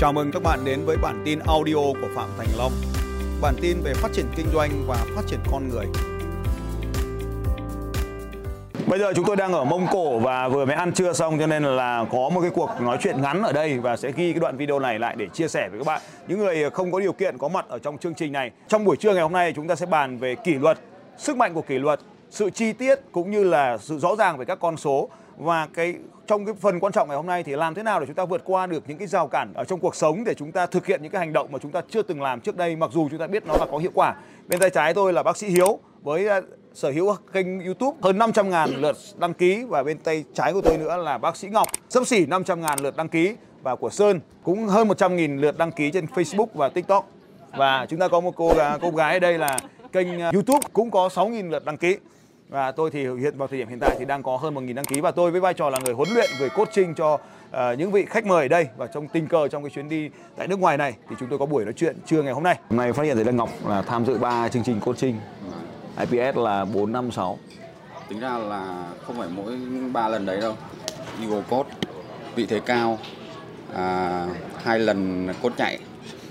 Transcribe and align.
Chào 0.00 0.12
mừng 0.12 0.30
các 0.32 0.42
bạn 0.42 0.64
đến 0.64 0.84
với 0.84 0.96
bản 0.96 1.22
tin 1.24 1.38
audio 1.38 1.74
của 1.74 2.08
Phạm 2.14 2.28
Thành 2.38 2.46
Long. 2.58 2.72
Bản 3.40 3.54
tin 3.60 3.76
về 3.82 3.94
phát 3.94 4.08
triển 4.12 4.26
kinh 4.36 4.46
doanh 4.54 4.70
và 4.86 4.96
phát 5.16 5.22
triển 5.26 5.38
con 5.52 5.68
người. 5.68 5.86
Bây 8.86 8.98
giờ 8.98 9.12
chúng 9.16 9.24
tôi 9.24 9.36
đang 9.36 9.52
ở 9.52 9.64
Mông 9.64 9.86
Cổ 9.92 10.18
và 10.18 10.48
vừa 10.48 10.64
mới 10.64 10.74
ăn 10.74 10.92
trưa 10.92 11.12
xong 11.12 11.38
cho 11.38 11.46
nên 11.46 11.62
là 11.62 12.04
có 12.12 12.28
một 12.34 12.40
cái 12.40 12.50
cuộc 12.50 12.70
nói 12.80 12.98
chuyện 13.00 13.22
ngắn 13.22 13.42
ở 13.42 13.52
đây 13.52 13.78
và 13.78 13.96
sẽ 13.96 14.12
ghi 14.16 14.32
cái 14.32 14.40
đoạn 14.40 14.56
video 14.56 14.78
này 14.78 14.98
lại 14.98 15.14
để 15.18 15.26
chia 15.26 15.48
sẻ 15.48 15.68
với 15.68 15.78
các 15.78 15.86
bạn. 15.86 16.00
Những 16.28 16.38
người 16.38 16.70
không 16.70 16.92
có 16.92 17.00
điều 17.00 17.12
kiện 17.12 17.38
có 17.38 17.48
mặt 17.48 17.64
ở 17.68 17.78
trong 17.78 17.98
chương 17.98 18.14
trình 18.14 18.32
này. 18.32 18.50
Trong 18.68 18.84
buổi 18.84 18.96
trưa 18.96 19.12
ngày 19.12 19.22
hôm 19.22 19.32
nay 19.32 19.52
chúng 19.56 19.68
ta 19.68 19.74
sẽ 19.74 19.86
bàn 19.86 20.18
về 20.18 20.34
kỷ 20.34 20.54
luật, 20.54 20.78
sức 21.18 21.36
mạnh 21.36 21.54
của 21.54 21.62
kỷ 21.62 21.78
luật, 21.78 22.00
sự 22.30 22.50
chi 22.50 22.72
tiết 22.72 23.00
cũng 23.12 23.30
như 23.30 23.44
là 23.44 23.78
sự 23.78 23.98
rõ 23.98 24.16
ràng 24.16 24.38
về 24.38 24.44
các 24.44 24.58
con 24.60 24.76
số 24.76 25.08
và 25.40 25.66
cái, 25.74 25.94
trong 26.26 26.44
cái 26.44 26.54
phần 26.60 26.80
quan 26.80 26.92
trọng 26.92 27.08
ngày 27.08 27.16
hôm 27.16 27.26
nay 27.26 27.42
thì 27.42 27.56
làm 27.56 27.74
thế 27.74 27.82
nào 27.82 28.00
để 28.00 28.06
chúng 28.06 28.14
ta 28.14 28.24
vượt 28.24 28.42
qua 28.44 28.66
được 28.66 28.84
những 28.88 28.98
cái 28.98 29.08
rào 29.08 29.28
cản 29.28 29.52
ở 29.54 29.64
trong 29.64 29.80
cuộc 29.80 29.96
sống 29.96 30.24
để 30.24 30.34
chúng 30.34 30.52
ta 30.52 30.66
thực 30.66 30.86
hiện 30.86 31.02
những 31.02 31.12
cái 31.12 31.18
hành 31.18 31.32
động 31.32 31.52
mà 31.52 31.58
chúng 31.58 31.72
ta 31.72 31.80
chưa 31.90 32.02
từng 32.02 32.22
làm 32.22 32.40
trước 32.40 32.56
đây, 32.56 32.76
mặc 32.76 32.90
dù 32.92 33.08
chúng 33.08 33.18
ta 33.18 33.26
biết 33.26 33.46
nó 33.46 33.56
là 33.56 33.66
có 33.70 33.78
hiệu 33.78 33.90
quả. 33.94 34.14
Bên 34.48 34.60
tay 34.60 34.70
trái 34.70 34.94
tôi 34.94 35.12
là 35.12 35.22
bác 35.22 35.36
sĩ 35.36 35.48
Hiếu 35.48 35.78
với 36.02 36.28
à, 36.28 36.40
sở 36.74 36.90
hữu 36.90 37.14
kênh 37.32 37.60
YouTube 37.60 37.98
hơn 38.02 38.18
500 38.18 38.50
ngàn 38.50 38.70
lượt 38.76 38.96
đăng 39.18 39.34
ký 39.34 39.64
và 39.68 39.82
bên 39.82 39.98
tay 39.98 40.24
trái 40.34 40.52
của 40.52 40.60
tôi 40.60 40.78
nữa 40.78 40.96
là 40.96 41.18
bác 41.18 41.36
sĩ 41.36 41.48
Ngọc, 41.48 41.68
sấp 41.88 42.06
xỉ 42.06 42.26
500 42.26 42.60
ngàn 42.60 42.78
lượt 42.82 42.96
đăng 42.96 43.08
ký. 43.08 43.36
Và 43.62 43.76
của 43.76 43.90
Sơn 43.90 44.20
cũng 44.42 44.66
hơn 44.66 44.88
100 44.88 45.16
nghìn 45.16 45.38
lượt 45.38 45.58
đăng 45.58 45.72
ký 45.72 45.90
trên 45.90 46.06
Facebook 46.06 46.46
và 46.54 46.68
TikTok. 46.68 47.08
Và 47.56 47.86
chúng 47.88 48.00
ta 48.00 48.08
có 48.08 48.20
một 48.20 48.32
cô 48.36 48.52
cô 48.80 48.90
gái 48.90 49.14
ở 49.14 49.18
đây 49.18 49.38
là 49.38 49.58
kênh 49.92 50.20
à, 50.20 50.30
YouTube 50.34 50.66
cũng 50.72 50.90
có 50.90 51.08
6 51.08 51.28
nghìn 51.28 51.50
lượt 51.50 51.64
đăng 51.64 51.76
ký 51.76 51.96
và 52.50 52.72
tôi 52.72 52.90
thì 52.90 53.08
hiện 53.20 53.36
vào 53.36 53.48
thời 53.48 53.58
điểm 53.58 53.68
hiện 53.68 53.78
tại 53.80 53.96
thì 53.98 54.04
đang 54.04 54.22
có 54.22 54.36
hơn 54.36 54.54
1.000 54.54 54.74
đăng 54.74 54.84
ký 54.84 55.00
và 55.00 55.10
tôi 55.10 55.30
với 55.30 55.40
vai 55.40 55.54
trò 55.54 55.70
là 55.70 55.78
người 55.84 55.94
huấn 55.94 56.08
luyện, 56.14 56.30
người 56.38 56.48
coaching 56.48 56.94
cho 56.94 57.14
uh, 57.14 57.78
những 57.78 57.92
vị 57.92 58.06
khách 58.08 58.26
mời 58.26 58.44
ở 58.44 58.48
đây 58.48 58.68
và 58.76 58.86
trong 58.86 59.08
tình 59.08 59.26
cờ 59.26 59.48
trong 59.48 59.62
cái 59.62 59.70
chuyến 59.70 59.88
đi 59.88 60.10
tại 60.36 60.48
nước 60.48 60.58
ngoài 60.58 60.76
này 60.76 60.94
thì 61.10 61.16
chúng 61.20 61.28
tôi 61.28 61.38
có 61.38 61.46
buổi 61.46 61.64
nói 61.64 61.74
chuyện 61.76 61.96
trưa 62.06 62.22
ngày 62.22 62.32
hôm 62.32 62.42
nay. 62.42 62.58
Hôm 62.70 62.76
nay 62.76 62.92
phát 62.92 63.02
hiện 63.02 63.16
thấy 63.16 63.24
là 63.24 63.32
Ngọc 63.32 63.48
là 63.68 63.82
tham 63.82 64.06
dự 64.06 64.18
ba 64.18 64.48
chương 64.48 64.62
trình 64.62 64.80
coaching. 64.80 65.16
IPS 65.98 66.36
là 66.36 66.64
4 66.64 66.92
5 66.92 67.10
6. 67.10 67.38
Tính 68.08 68.20
ra 68.20 68.38
là 68.38 68.86
không 69.06 69.18
phải 69.18 69.28
mỗi 69.36 69.58
ba 69.92 70.08
lần 70.08 70.26
đấy 70.26 70.40
đâu. 70.40 70.54
Eagle 71.20 71.42
Code, 71.50 71.70
vị 72.34 72.46
thế 72.46 72.60
cao, 72.60 72.98
à, 73.74 74.26
hai 74.62 74.78
lần 74.78 75.28
cốt 75.42 75.52
chạy 75.56 75.78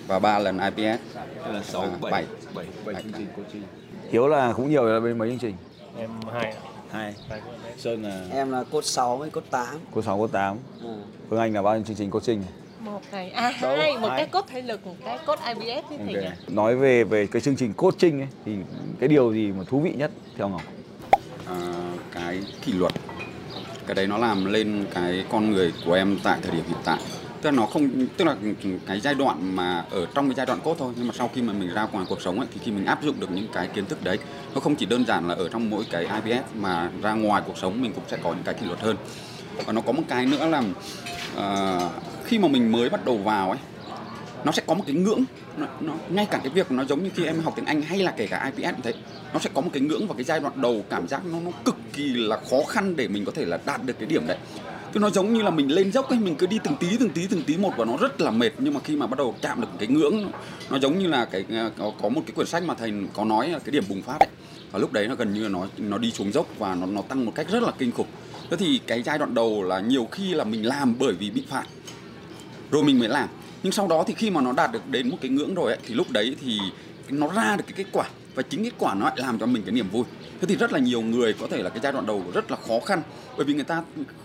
và 0.08 0.20
ba 0.20 0.40
lần 0.40 0.60
IPS. 0.60 1.02
Đây 1.46 1.54
là 1.54 1.62
6, 1.64 1.82
À, 1.82 1.88
7, 2.02 2.12
bảy. 2.12 2.26
7, 2.56 2.66
7, 2.86 3.04
chương 3.04 3.14
trình 3.18 3.28
coaching. 3.36 3.64
Hiếu 4.10 4.28
là 4.28 4.54
cũng 4.54 4.70
nhiều 4.70 4.86
là 4.86 5.00
bên 5.00 5.18
mấy 5.18 5.30
chương 5.30 5.40
trình? 5.40 5.56
Em 5.98 6.10
hai 6.34 6.46
ạ. 6.52 6.58
Hai. 6.92 7.14
Sơn 7.78 8.04
là 8.04 8.26
Em 8.32 8.52
là 8.52 8.64
cốt 8.72 8.86
6 8.86 9.18
với 9.18 9.30
cốt 9.30 9.44
8 9.50 9.66
cô 9.94 10.02
6 10.02 10.18
cô 10.18 10.28
8. 10.28 10.58
ừ. 10.84 10.90
Phương 11.30 11.40
Anh 11.40 11.54
là 11.54 11.62
bao 11.62 11.76
nhiêu 11.76 11.84
chương 11.86 11.96
trình 11.96 12.10
coaching? 12.12 12.44
một 12.80 13.02
này 13.12 13.30
à 13.32 13.54
Đâu? 13.62 13.78
hai 13.78 13.94
một 13.98 14.08
Hai. 14.10 14.18
cái 14.18 14.28
cốt 14.28 14.46
thể 14.50 14.62
lực 14.62 14.86
một 14.88 14.96
cái 15.06 15.20
cốt 15.26 15.40
IBS 15.48 15.90
với 15.90 15.98
thầy 15.98 16.14
nhỉ 16.14 16.30
Nói 16.48 16.76
về 16.76 17.04
về 17.04 17.28
cái 17.28 17.42
chương 17.42 17.56
trình 17.56 17.74
coaching 17.74 18.20
ấy 18.22 18.28
thì 18.46 18.56
cái 19.00 19.10
điều 19.10 19.34
gì 19.34 19.52
mà 19.52 19.64
thú 19.68 19.80
vị 19.80 19.94
nhất 19.98 20.12
theo 20.38 20.50
Ngọc? 20.50 20.62
À, 21.48 21.92
cái 22.12 22.42
kỷ 22.66 22.72
luật 22.74 22.92
cái 23.88 23.96
đấy 23.96 24.08
nó 24.08 24.18
làm 24.18 24.46
lên 24.46 24.86
cái 24.94 25.26
con 25.32 25.52
người 25.52 25.74
của 25.86 25.94
em 25.94 26.20
tại 26.24 26.40
thời 26.42 26.52
điểm 26.52 26.64
hiện 26.68 26.78
tại 26.86 27.00
tức 27.42 27.50
là 27.50 27.58
nó 27.58 27.66
không 27.66 28.08
tức 28.18 28.26
là 28.26 28.36
cái 28.88 29.00
giai 29.00 29.16
đoạn 29.16 29.56
mà 29.56 29.86
ở 29.92 30.06
trong 30.14 30.28
cái 30.28 30.36
giai 30.36 30.46
đoạn 30.46 30.60
cốt 30.64 30.76
thôi. 30.80 30.94
Nhưng 30.98 31.08
mà 31.08 31.14
sau 31.18 31.30
khi 31.34 31.42
mà 31.42 31.54
mình 31.54 31.74
ra 31.74 31.88
ngoài 31.92 32.06
cuộc 32.10 32.22
sống 32.22 32.40
ấy 32.40 32.48
thì 32.54 32.60
khi 32.64 32.72
mình 32.72 32.86
áp 32.86 33.04
dụng 33.04 33.20
được 33.20 33.32
những 33.32 33.48
cái 33.54 33.68
kiến 33.68 33.86
thức 33.86 34.04
đấy 34.04 34.18
nó 34.56 34.62
không 34.62 34.76
chỉ 34.76 34.86
đơn 34.86 35.06
giản 35.06 35.28
là 35.28 35.36
ở 35.36 35.50
trong 35.50 35.70
mỗi 35.70 35.84
cái 35.92 36.08
IBS 36.26 36.44
mà 36.56 36.90
ra 37.02 37.14
ngoài 37.14 37.42
cuộc 37.46 37.58
sống 37.58 37.82
mình 37.82 37.94
cũng 37.94 38.04
sẽ 38.08 38.18
có 38.24 38.30
những 38.30 38.44
cái 38.44 38.54
kỷ 38.54 38.66
luật 38.66 38.80
hơn. 38.80 38.96
Và 39.66 39.74
nó 39.74 39.82
có 39.82 39.92
một 39.92 40.04
cái 40.08 40.26
nữa 40.26 40.48
là 40.48 40.64
uh, 41.38 41.92
khi 42.26 42.40
mà 42.40 42.48
mình 42.48 42.72
mới 42.72 42.90
bắt 42.90 43.06
đầu 43.06 43.18
vào 43.18 43.50
ấy 43.50 43.60
nó 44.44 44.52
sẽ 44.52 44.62
có 44.68 44.74
một 44.74 44.84
cái 44.88 44.96
ngưỡng. 44.96 45.24
Nó, 45.58 45.68
nó 45.80 45.94
ngay 46.10 46.26
cả 46.32 46.40
cái 46.44 46.50
việc 46.50 46.72
nó 46.72 46.84
giống 46.86 47.04
như 47.04 47.10
khi 47.16 47.26
em 47.26 47.40
học 47.40 47.54
tiếng 47.56 47.66
Anh 47.66 47.82
hay 47.82 48.00
là 48.00 48.12
kể 48.18 48.28
cả 48.28 48.52
IPS 48.56 48.72
cũng 48.72 48.82
thế 48.82 48.94
nó 49.34 49.40
sẽ 49.40 49.50
có 49.54 49.62
một 49.62 49.70
cái 49.74 49.82
ngưỡng 49.82 50.08
và 50.08 50.14
cái 50.14 50.24
giai 50.24 50.40
đoạn 50.40 50.62
đầu 50.62 50.84
cảm 50.90 51.08
giác 51.08 51.26
nó 51.26 51.40
nó 51.40 51.52
cực 51.66 51.76
kỳ 51.94 52.14
là 52.14 52.38
khó 52.50 52.58
khăn 52.68 52.96
để 52.96 53.08
mình 53.08 53.26
có 53.26 53.32
thể 53.36 53.46
là 53.46 53.60
đạt 53.66 53.84
được 53.84 53.94
cái 54.00 54.06
điểm 54.06 54.28
đấy 54.28 54.38
cứ 54.94 55.00
nó 55.00 55.10
giống 55.10 55.34
như 55.34 55.42
là 55.42 55.50
mình 55.50 55.72
lên 55.72 55.92
dốc 55.92 56.10
ấy 56.10 56.20
mình 56.20 56.36
cứ 56.36 56.48
đi 56.48 56.60
từng 56.64 56.76
tí 56.80 56.88
từng 57.00 57.10
tí 57.10 57.28
từng 57.28 57.44
tí 57.44 57.58
một 57.58 57.74
và 57.78 57.86
nó 57.86 57.98
rất 57.98 58.22
là 58.22 58.32
mệt. 58.32 58.52
Nhưng 58.58 58.74
mà 58.74 58.80
khi 58.84 58.96
mà 58.96 59.08
bắt 59.08 59.18
đầu 59.18 59.36
chạm 59.42 59.62
được 59.62 59.68
cái 59.80 59.88
ngưỡng 59.88 60.32
nó, 60.70 60.80
giống 60.80 61.00
như 61.00 61.08
là 61.08 61.26
cái 61.26 61.46
à, 61.52 61.70
có, 61.78 61.92
có 62.02 62.10
một 62.10 62.22
cái 62.26 62.34
quyển 62.36 62.48
sách 62.48 62.64
mà 62.64 62.74
thầy 62.74 62.94
có 63.14 63.26
nói 63.26 63.50
là 63.50 63.60
cái 63.60 63.72
điểm 63.72 63.84
bùng 63.90 64.02
phát 64.02 64.20
ấy. 64.20 64.30
Và 64.72 64.80
lúc 64.80 64.94
đấy 64.94 65.08
nó 65.08 65.16
gần 65.16 65.34
như 65.34 65.44
là 65.44 65.50
nó 65.50 65.68
nó 65.78 65.98
đi 65.98 66.12
xuống 66.12 66.32
dốc 66.32 66.48
và 66.58 66.76
nó 66.76 66.86
nó 66.86 67.02
tăng 67.02 67.26
một 67.26 67.32
cách 67.36 67.48
rất 67.50 67.64
là 67.64 67.72
kinh 67.78 67.92
khủng. 67.92 68.08
Thế 68.50 68.58
thì 68.58 68.80
cái 68.88 69.04
giai 69.04 69.18
đoạn 69.18 69.34
đầu 69.34 69.64
là 69.64 69.80
nhiều 69.80 70.08
khi 70.12 70.34
là 70.34 70.44
mình 70.44 70.66
làm 70.66 70.96
bởi 71.00 71.14
vì 71.14 71.30
bị 71.30 71.44
phạt. 71.50 71.64
Rồi 72.72 72.84
mình 72.84 73.00
mới 73.00 73.10
làm. 73.10 73.30
Nhưng 73.64 73.72
sau 73.72 73.88
đó 73.88 74.04
thì 74.08 74.14
khi 74.14 74.30
mà 74.30 74.42
nó 74.42 74.52
đạt 74.52 74.72
được 74.72 74.88
đến 74.90 75.10
một 75.10 75.18
cái 75.22 75.32
ngưỡng 75.32 75.56
rồi 75.56 75.72
ấy, 75.72 75.80
thì 75.88 75.94
lúc 75.96 76.12
đấy 76.12 76.36
thì 76.42 76.60
nó 77.10 77.28
ra 77.36 77.56
được 77.56 77.64
cái 77.68 77.74
kết 77.76 77.86
quả 77.92 78.10
và 78.36 78.44
chính 78.44 78.64
kết 78.64 78.74
quả 78.78 78.94
nó 78.94 79.06
lại 79.06 79.16
làm 79.18 79.40
cho 79.40 79.46
mình 79.46 79.64
cái 79.64 79.72
niềm 79.72 79.90
vui. 79.90 80.04
Thế 80.42 80.48
thì 80.48 80.56
rất 80.56 80.74
là 80.74 80.80
nhiều 80.80 81.02
người 81.02 81.34
có 81.34 81.48
thể 81.48 81.64
là 81.64 81.70
cái 81.70 81.80
giai 81.84 81.92
đoạn 81.92 82.06
đầu 82.06 82.24
rất 82.34 82.52
là 82.52 82.58
khó 82.68 82.80
khăn, 82.86 83.02
bởi 83.38 83.46
vì 83.46 83.54
người 83.54 83.64
ta 83.64 83.84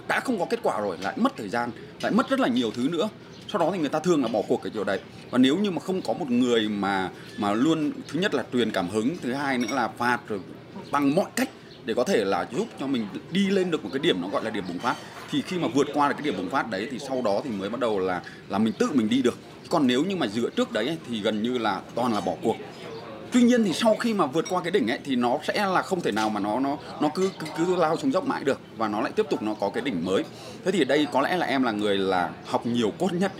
đã 0.08 0.20
không 0.20 0.38
có 0.38 0.44
kết 0.50 0.60
quả 0.62 0.80
rồi, 0.80 0.98
lại 1.00 1.14
mất 1.16 1.36
thời 1.36 1.48
gian, 1.48 1.70
lại 2.02 2.12
mất 2.12 2.28
rất 2.30 2.40
là 2.40 2.48
nhiều 2.48 2.70
thứ 2.70 2.88
nữa. 2.88 3.08
Sau 3.48 3.58
đó 3.58 3.70
thì 3.72 3.78
người 3.78 3.88
ta 3.88 3.98
thường 3.98 4.22
là 4.22 4.28
bỏ 4.28 4.42
cuộc 4.48 4.62
cái 4.62 4.72
chỗ 4.74 4.84
đấy. 4.84 5.00
Và 5.30 5.38
nếu 5.38 5.56
như 5.56 5.70
mà 5.70 5.80
không 5.80 6.02
có 6.02 6.12
một 6.12 6.30
người 6.30 6.68
mà 6.68 7.10
mà 7.38 7.52
luôn, 7.52 7.92
thứ 8.08 8.20
nhất 8.20 8.34
là 8.34 8.44
truyền 8.52 8.70
cảm 8.70 8.88
hứng, 8.88 9.16
thứ 9.22 9.32
hai 9.32 9.58
nữa 9.58 9.68
là 9.72 9.88
phạt 9.88 10.20
rồi 10.28 10.40
bằng 10.90 11.14
mọi 11.14 11.26
cách 11.36 11.50
để 11.84 11.94
có 11.94 12.04
thể 12.04 12.24
là 12.24 12.46
giúp 12.56 12.66
cho 12.80 12.86
mình 12.86 13.06
đi 13.30 13.50
lên 13.50 13.70
được 13.70 13.84
một 13.84 13.90
cái 13.92 13.98
điểm 13.98 14.20
nó 14.22 14.28
gọi 14.28 14.44
là 14.44 14.50
điểm 14.50 14.64
bùng 14.68 14.78
phát. 14.78 14.96
Thì 15.30 15.42
khi 15.42 15.58
mà 15.58 15.68
vượt 15.74 15.86
qua 15.94 16.08
được 16.08 16.14
cái 16.18 16.24
điểm 16.24 16.36
bùng 16.36 16.50
phát 16.50 16.70
đấy 16.70 16.88
thì 16.90 16.98
sau 16.98 17.22
đó 17.22 17.40
thì 17.44 17.50
mới 17.50 17.70
bắt 17.70 17.80
đầu 17.80 17.98
là 17.98 18.22
là 18.48 18.58
mình 18.58 18.72
tự 18.78 18.88
mình 18.92 19.08
đi 19.08 19.22
được. 19.22 19.38
Còn 19.68 19.86
nếu 19.86 20.04
như 20.04 20.16
mà 20.16 20.26
dựa 20.26 20.50
trước 20.50 20.72
đấy 20.72 20.96
thì 21.08 21.20
gần 21.20 21.42
như 21.42 21.58
là 21.58 21.80
toàn 21.94 22.14
là 22.14 22.20
bỏ 22.20 22.32
cuộc 22.42 22.56
tuy 23.34 23.42
nhiên 23.42 23.64
thì 23.64 23.72
sau 23.72 23.94
khi 23.94 24.14
mà 24.14 24.26
vượt 24.26 24.44
qua 24.48 24.62
cái 24.62 24.70
đỉnh 24.70 24.90
ấy 24.90 24.98
thì 25.04 25.16
nó 25.16 25.38
sẽ 25.42 25.66
là 25.66 25.82
không 25.82 26.00
thể 26.00 26.12
nào 26.12 26.30
mà 26.30 26.40
nó 26.40 26.60
nó 26.60 26.76
nó 27.00 27.08
cứ 27.14 27.30
cứ, 27.38 27.46
cứ 27.56 27.76
lao 27.76 27.96
xuống 27.96 28.12
dốc 28.12 28.26
mãi 28.26 28.44
được 28.44 28.60
và 28.76 28.88
nó 28.88 29.00
lại 29.00 29.12
tiếp 29.16 29.26
tục 29.30 29.42
nó 29.42 29.54
có 29.54 29.70
cái 29.70 29.82
đỉnh 29.82 30.04
mới. 30.04 30.24
Thế 30.64 30.70
thì 30.70 30.82
ở 30.82 30.84
đây 30.84 31.06
có 31.12 31.20
lẽ 31.20 31.36
là 31.36 31.46
em 31.46 31.62
là 31.62 31.72
người 31.72 31.98
là 31.98 32.30
học 32.46 32.66
nhiều 32.66 32.92
cốt 32.98 33.12
nhất. 33.12 33.32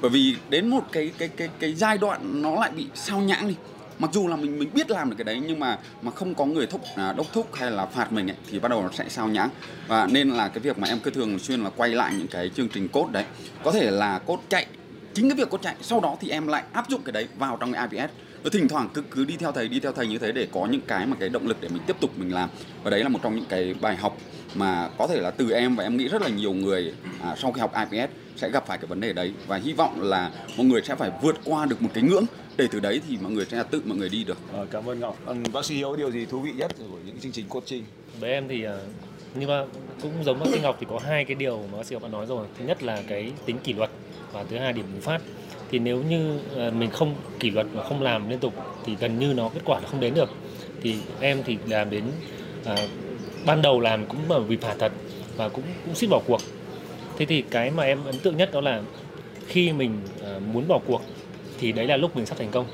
Bởi 0.00 0.10
vì 0.10 0.36
đến 0.48 0.68
một 0.68 0.80
cái 0.92 1.12
cái 1.18 1.28
cái 1.28 1.48
cái 1.58 1.74
giai 1.74 1.98
đoạn 1.98 2.42
nó 2.42 2.54
lại 2.54 2.70
bị 2.70 2.86
sao 2.94 3.20
nhãng 3.20 3.48
đi. 3.48 3.54
Mặc 3.98 4.10
dù 4.12 4.28
là 4.28 4.36
mình 4.36 4.58
mình 4.58 4.70
biết 4.74 4.90
làm 4.90 5.10
được 5.10 5.16
cái 5.18 5.24
đấy 5.24 5.42
nhưng 5.46 5.60
mà 5.60 5.78
mà 6.02 6.10
không 6.10 6.34
có 6.34 6.44
người 6.44 6.66
thúc 6.66 6.80
à, 6.96 7.12
đốc 7.12 7.26
thúc 7.32 7.54
hay 7.54 7.70
là 7.70 7.86
phạt 7.86 8.12
mình 8.12 8.30
ấy, 8.30 8.36
thì 8.50 8.58
bắt 8.58 8.68
đầu 8.68 8.82
nó 8.82 8.88
sẽ 8.92 9.04
sao 9.08 9.28
nhãng. 9.28 9.48
Và 9.88 10.06
nên 10.06 10.30
là 10.30 10.48
cái 10.48 10.60
việc 10.60 10.78
mà 10.78 10.88
em 10.88 11.00
cứ 11.00 11.10
thường 11.10 11.38
xuyên 11.38 11.64
là 11.64 11.70
quay 11.76 11.90
lại 11.90 12.12
những 12.18 12.28
cái 12.28 12.50
chương 12.56 12.68
trình 12.68 12.88
cốt 12.88 13.08
đấy. 13.12 13.24
Có 13.64 13.72
thể 13.72 13.90
là 13.90 14.18
cốt 14.18 14.40
chạy 14.48 14.66
chính 15.14 15.28
cái 15.28 15.36
việc 15.36 15.50
cốt 15.50 15.62
chạy 15.62 15.74
sau 15.82 16.00
đó 16.00 16.16
thì 16.20 16.30
em 16.30 16.46
lại 16.46 16.62
áp 16.72 16.88
dụng 16.88 17.02
cái 17.04 17.12
đấy 17.12 17.28
vào 17.38 17.56
trong 17.60 17.72
cái 17.72 17.88
IPS 17.90 18.12
rồi 18.44 18.50
thỉnh 18.50 18.68
thoảng 18.68 18.88
cứ 18.94 19.02
cứ 19.10 19.24
đi 19.24 19.36
theo 19.36 19.52
thầy 19.52 19.68
đi 19.68 19.80
theo 19.80 19.92
thầy 19.92 20.06
như 20.06 20.18
thế 20.18 20.32
để 20.32 20.48
có 20.52 20.66
những 20.66 20.80
cái 20.86 21.06
mà 21.06 21.16
cái 21.20 21.28
động 21.28 21.46
lực 21.46 21.56
để 21.60 21.68
mình 21.68 21.82
tiếp 21.86 21.96
tục 22.00 22.10
mình 22.16 22.34
làm. 22.34 22.48
Và 22.82 22.90
đấy 22.90 23.02
là 23.02 23.08
một 23.08 23.18
trong 23.22 23.36
những 23.36 23.44
cái 23.48 23.74
bài 23.80 23.96
học 23.96 24.16
mà 24.54 24.88
có 24.98 25.06
thể 25.06 25.20
là 25.20 25.30
từ 25.30 25.50
em 25.50 25.76
và 25.76 25.84
em 25.84 25.96
nghĩ 25.96 26.08
rất 26.08 26.22
là 26.22 26.28
nhiều 26.28 26.52
người 26.52 26.94
à, 27.22 27.34
sau 27.38 27.52
khi 27.52 27.60
học 27.60 27.72
IPS 27.90 28.12
sẽ 28.36 28.50
gặp 28.50 28.66
phải 28.66 28.78
cái 28.78 28.86
vấn 28.86 29.00
đề 29.00 29.12
đấy. 29.12 29.32
Và 29.46 29.56
hy 29.56 29.72
vọng 29.72 30.02
là 30.02 30.30
mọi 30.56 30.66
người 30.66 30.82
sẽ 30.82 30.94
phải 30.94 31.10
vượt 31.22 31.36
qua 31.44 31.66
được 31.66 31.82
một 31.82 31.90
cái 31.94 32.04
ngưỡng 32.04 32.24
để 32.56 32.68
từ 32.70 32.80
đấy 32.80 33.00
thì 33.08 33.18
mọi 33.20 33.32
người 33.32 33.44
sẽ 33.44 33.62
tự 33.70 33.82
mọi 33.84 33.98
người 33.98 34.08
đi 34.08 34.24
được. 34.24 34.38
Ờ, 34.52 34.66
cảm 34.70 34.88
ơn 34.88 35.00
Ngọc. 35.00 35.18
Ừ, 35.26 35.34
bác 35.52 35.64
sĩ 35.64 35.74
Hiếu 35.74 35.96
điều 35.96 36.10
gì 36.10 36.26
thú 36.26 36.40
vị 36.40 36.52
nhất 36.56 36.72
của 36.78 36.98
những 37.06 37.18
chương 37.20 37.32
trình 37.32 37.48
coaching? 37.48 37.84
với 38.20 38.30
em 38.30 38.48
thì 38.48 38.64
à, 38.64 38.76
nhưng 39.34 39.48
mà 39.48 39.64
cũng 40.02 40.24
giống 40.24 40.38
bác 40.38 40.46
sĩ 40.52 40.60
Ngọc 40.60 40.76
thì 40.80 40.86
có 40.90 41.00
hai 41.04 41.24
cái 41.24 41.34
điều 41.34 41.58
mà 41.72 41.78
bác 41.78 41.86
sĩ 41.86 41.94
Ngọc 41.94 42.02
đã 42.02 42.08
nói 42.08 42.26
rồi. 42.26 42.46
Thứ 42.58 42.64
nhất 42.64 42.82
là 42.82 43.02
cái 43.08 43.32
tính 43.46 43.58
kỷ 43.64 43.72
luật 43.72 43.90
và 44.32 44.44
thứ 44.44 44.58
hai 44.58 44.72
điểm 44.72 44.84
bùng 44.92 45.00
phát 45.00 45.20
thì 45.72 45.78
nếu 45.78 46.02
như 46.02 46.38
ờ, 46.56 46.70
mình 46.70 46.90
không 46.90 47.14
kỷ 47.40 47.50
luật 47.50 47.66
và 47.72 47.82
không 47.82 48.02
làm 48.02 48.28
liên 48.28 48.38
tục 48.38 48.54
thì 48.84 48.96
gần 49.00 49.18
như 49.18 49.34
nó 49.36 49.48
kết 49.48 49.60
quả 49.64 49.80
là 49.80 49.88
không 49.88 50.00
đến 50.00 50.14
được. 50.14 50.30
Thì 50.82 50.96
em 51.20 51.42
thì 51.44 51.56
làm 51.68 51.90
đến 51.90 52.04
à, 52.64 52.76
ban 53.46 53.62
đầu 53.62 53.80
làm 53.80 54.06
cũng 54.06 54.20
bởi 54.28 54.40
vì 54.40 54.56
phạt 54.56 54.74
thật 54.78 54.92
và 55.36 55.48
cũng 55.48 55.64
cũng 55.84 55.94
xin 55.94 56.10
bỏ 56.10 56.20
cuộc. 56.26 56.40
Thế 57.18 57.26
thì 57.26 57.42
cái 57.50 57.70
mà 57.70 57.82
em 57.82 58.04
ấn 58.04 58.18
tượng 58.18 58.36
nhất 58.36 58.50
đó 58.52 58.60
là 58.60 58.82
khi 59.46 59.72
mình 59.72 59.98
à, 60.22 60.38
muốn 60.52 60.68
bỏ 60.68 60.78
cuộc 60.86 61.02
thì 61.58 61.72
đấy 61.72 61.86
là 61.86 61.96
lúc 61.96 62.16
mình 62.16 62.26
sắp 62.26 62.38
thành 62.38 62.50
công 62.50 62.66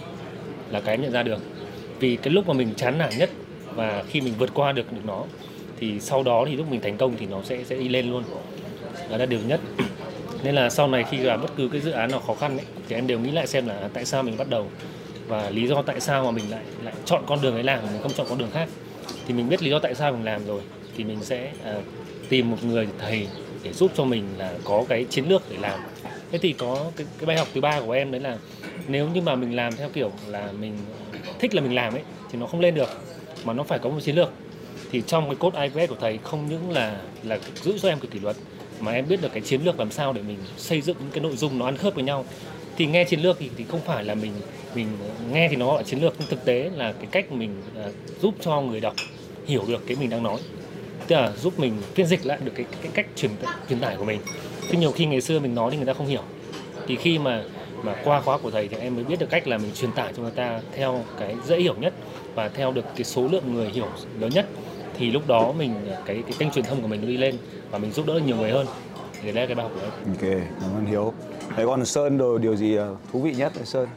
là 0.70 0.80
cái 0.80 0.94
em 0.94 1.02
nhận 1.02 1.12
ra 1.12 1.22
được. 1.22 1.40
Vì 2.00 2.16
cái 2.16 2.32
lúc 2.32 2.48
mà 2.48 2.54
mình 2.54 2.74
chán 2.76 2.98
nản 2.98 3.18
nhất 3.18 3.30
và 3.74 4.04
khi 4.08 4.20
mình 4.20 4.34
vượt 4.38 4.50
qua 4.54 4.72
được 4.72 4.92
được 4.92 5.00
nó 5.06 5.24
thì 5.80 6.00
sau 6.00 6.22
đó 6.22 6.44
thì 6.46 6.56
lúc 6.56 6.70
mình 6.70 6.80
thành 6.80 6.96
công 6.96 7.14
thì 7.18 7.26
nó 7.26 7.42
sẽ 7.44 7.64
sẽ 7.64 7.76
đi 7.76 7.88
lên 7.88 8.10
luôn. 8.10 8.22
Đó 9.10 9.16
là 9.16 9.26
điều 9.26 9.40
nhất 9.48 9.60
nên 10.42 10.54
là 10.54 10.70
sau 10.70 10.88
này 10.88 11.04
khi 11.10 11.16
gặp 11.16 11.36
bất 11.36 11.50
cứ 11.56 11.68
cái 11.68 11.80
dự 11.80 11.90
án 11.90 12.10
nào 12.10 12.20
khó 12.20 12.34
khăn 12.34 12.58
ấy, 12.58 12.66
thì 12.88 12.94
em 12.94 13.06
đều 13.06 13.18
nghĩ 13.18 13.30
lại 13.30 13.46
xem 13.46 13.66
là 13.66 13.88
tại 13.92 14.04
sao 14.04 14.22
mình 14.22 14.36
bắt 14.36 14.48
đầu 14.50 14.66
và 15.26 15.50
lý 15.50 15.68
do 15.68 15.82
tại 15.82 16.00
sao 16.00 16.24
mà 16.24 16.30
mình 16.30 16.50
lại 16.50 16.64
lại 16.84 16.94
chọn 17.04 17.22
con 17.26 17.42
đường 17.42 17.54
ấy 17.54 17.62
làm 17.62 17.78
mình 17.92 18.02
không 18.02 18.12
chọn 18.12 18.26
con 18.28 18.38
đường 18.38 18.50
khác. 18.52 18.68
Thì 19.26 19.34
mình 19.34 19.48
biết 19.48 19.62
lý 19.62 19.70
do 19.70 19.78
tại 19.78 19.94
sao 19.94 20.12
mình 20.12 20.24
làm 20.24 20.46
rồi 20.46 20.60
thì 20.96 21.04
mình 21.04 21.18
sẽ 21.22 21.52
à, 21.64 21.74
tìm 22.28 22.50
một 22.50 22.64
người 22.64 22.88
thầy 22.98 23.28
để 23.62 23.72
giúp 23.72 23.90
cho 23.96 24.04
mình 24.04 24.24
là 24.38 24.52
có 24.64 24.84
cái 24.88 25.04
chiến 25.10 25.28
lược 25.28 25.42
để 25.50 25.56
làm. 25.60 25.80
Thế 26.30 26.38
thì 26.38 26.52
có 26.52 26.90
cái, 26.96 27.06
cái 27.18 27.26
bài 27.26 27.36
học 27.36 27.48
thứ 27.54 27.60
ba 27.60 27.80
của 27.80 27.92
em 27.92 28.10
đấy 28.10 28.20
là 28.20 28.38
nếu 28.88 29.08
như 29.08 29.20
mà 29.20 29.34
mình 29.34 29.56
làm 29.56 29.76
theo 29.76 29.88
kiểu 29.88 30.12
là 30.26 30.48
mình 30.60 30.76
thích 31.38 31.54
là 31.54 31.62
mình 31.62 31.74
làm 31.74 31.94
ấy 31.94 32.02
thì 32.30 32.38
nó 32.38 32.46
không 32.46 32.60
lên 32.60 32.74
được 32.74 32.88
mà 33.44 33.52
nó 33.52 33.62
phải 33.62 33.78
có 33.78 33.90
một 33.90 34.00
chiến 34.00 34.16
lược. 34.16 34.32
Thì 34.90 35.02
trong 35.06 35.26
cái 35.26 35.36
cốt 35.38 35.54
IPS 35.54 35.90
của 35.90 35.96
thầy 36.00 36.18
không 36.22 36.48
những 36.48 36.70
là 36.70 37.00
là 37.22 37.38
giữ 37.62 37.78
cho 37.78 37.88
em 37.88 38.00
cái 38.00 38.08
kỷ 38.10 38.20
luật 38.20 38.36
mà 38.80 38.92
em 38.92 39.08
biết 39.08 39.20
được 39.22 39.32
cái 39.32 39.40
chiến 39.40 39.60
lược 39.64 39.78
làm 39.78 39.90
sao 39.90 40.12
để 40.12 40.22
mình 40.22 40.38
xây 40.56 40.80
dựng 40.80 40.96
những 41.00 41.10
cái 41.10 41.20
nội 41.20 41.36
dung 41.36 41.58
nó 41.58 41.64
ăn 41.64 41.76
khớp 41.76 41.94
với 41.94 42.04
nhau. 42.04 42.24
Thì 42.76 42.86
nghe 42.86 43.04
chiến 43.04 43.20
lược 43.20 43.36
thì, 43.38 43.50
thì 43.56 43.64
không 43.68 43.80
phải 43.80 44.04
là 44.04 44.14
mình 44.14 44.32
mình 44.74 44.86
nghe 45.32 45.48
thì 45.48 45.56
nó 45.56 45.66
gọi 45.66 45.76
là 45.76 45.82
chiến 45.82 46.02
lược 46.02 46.14
nhưng 46.18 46.28
thực 46.28 46.44
tế 46.44 46.70
là 46.76 46.92
cái 46.92 47.06
cách 47.10 47.32
mình 47.32 47.62
uh, 47.86 47.94
giúp 48.22 48.34
cho 48.40 48.60
người 48.60 48.80
đọc 48.80 48.94
hiểu 49.46 49.64
được 49.68 49.82
cái 49.86 49.96
mình 50.00 50.10
đang 50.10 50.22
nói. 50.22 50.40
Tức 51.06 51.16
là 51.16 51.32
giúp 51.42 51.58
mình 51.58 51.72
phiên 51.94 52.06
dịch 52.06 52.26
lại 52.26 52.38
được 52.44 52.52
cái 52.54 52.66
cái 52.82 52.90
cách 52.94 53.06
truyền 53.16 53.30
truyền 53.68 53.80
tải 53.80 53.96
của 53.96 54.04
mình. 54.04 54.20
Chứ 54.70 54.78
nhiều 54.78 54.92
khi 54.92 55.06
ngày 55.06 55.20
xưa 55.20 55.38
mình 55.38 55.54
nói 55.54 55.70
thì 55.70 55.76
người 55.76 55.86
ta 55.86 55.92
không 55.92 56.06
hiểu. 56.06 56.22
Thì 56.86 56.96
khi 56.96 57.18
mà 57.18 57.42
mà 57.82 57.96
qua 58.04 58.20
khóa 58.20 58.38
của 58.38 58.50
thầy 58.50 58.68
thì 58.68 58.76
em 58.76 58.94
mới 58.94 59.04
biết 59.04 59.18
được 59.18 59.30
cách 59.30 59.48
là 59.48 59.58
mình 59.58 59.70
truyền 59.74 59.92
tải 59.92 60.12
cho 60.16 60.22
người 60.22 60.30
ta 60.30 60.60
theo 60.76 61.04
cái 61.18 61.36
dễ 61.46 61.60
hiểu 61.60 61.74
nhất 61.74 61.94
và 62.34 62.48
theo 62.48 62.72
được 62.72 62.84
cái 62.96 63.04
số 63.04 63.28
lượng 63.28 63.54
người 63.54 63.68
hiểu 63.68 63.88
lớn 64.20 64.30
nhất 64.34 64.46
thì 64.98 65.10
lúc 65.10 65.26
đó 65.26 65.52
mình 65.52 65.74
cái 66.06 66.22
cái 66.22 66.32
kênh 66.38 66.50
truyền 66.50 66.64
thông 66.64 66.82
của 66.82 66.88
mình 66.88 67.06
đi 67.06 67.16
lên 67.16 67.36
và 67.70 67.78
mình 67.78 67.92
giúp 67.92 68.06
đỡ 68.06 68.20
nhiều 68.26 68.36
người 68.36 68.50
hơn. 68.50 68.66
Thì 69.22 69.32
đấy 69.32 69.42
là 69.42 69.46
cái 69.46 69.54
bài 69.54 69.62
học 69.62 69.72
của 69.74 69.80
em. 69.80 69.90
Ok 69.90 70.42
cảm 70.60 70.70
ơn 70.76 70.86
hiếu. 70.86 71.12
Thế 71.56 71.64
còn 71.66 71.84
sơn 71.84 72.18
đồ 72.18 72.38
điều 72.38 72.56
gì 72.56 72.76
ờ, 72.76 72.96
thú 73.12 73.20
vị 73.22 73.34
nhất 73.34 73.52
sơn? 73.64 73.88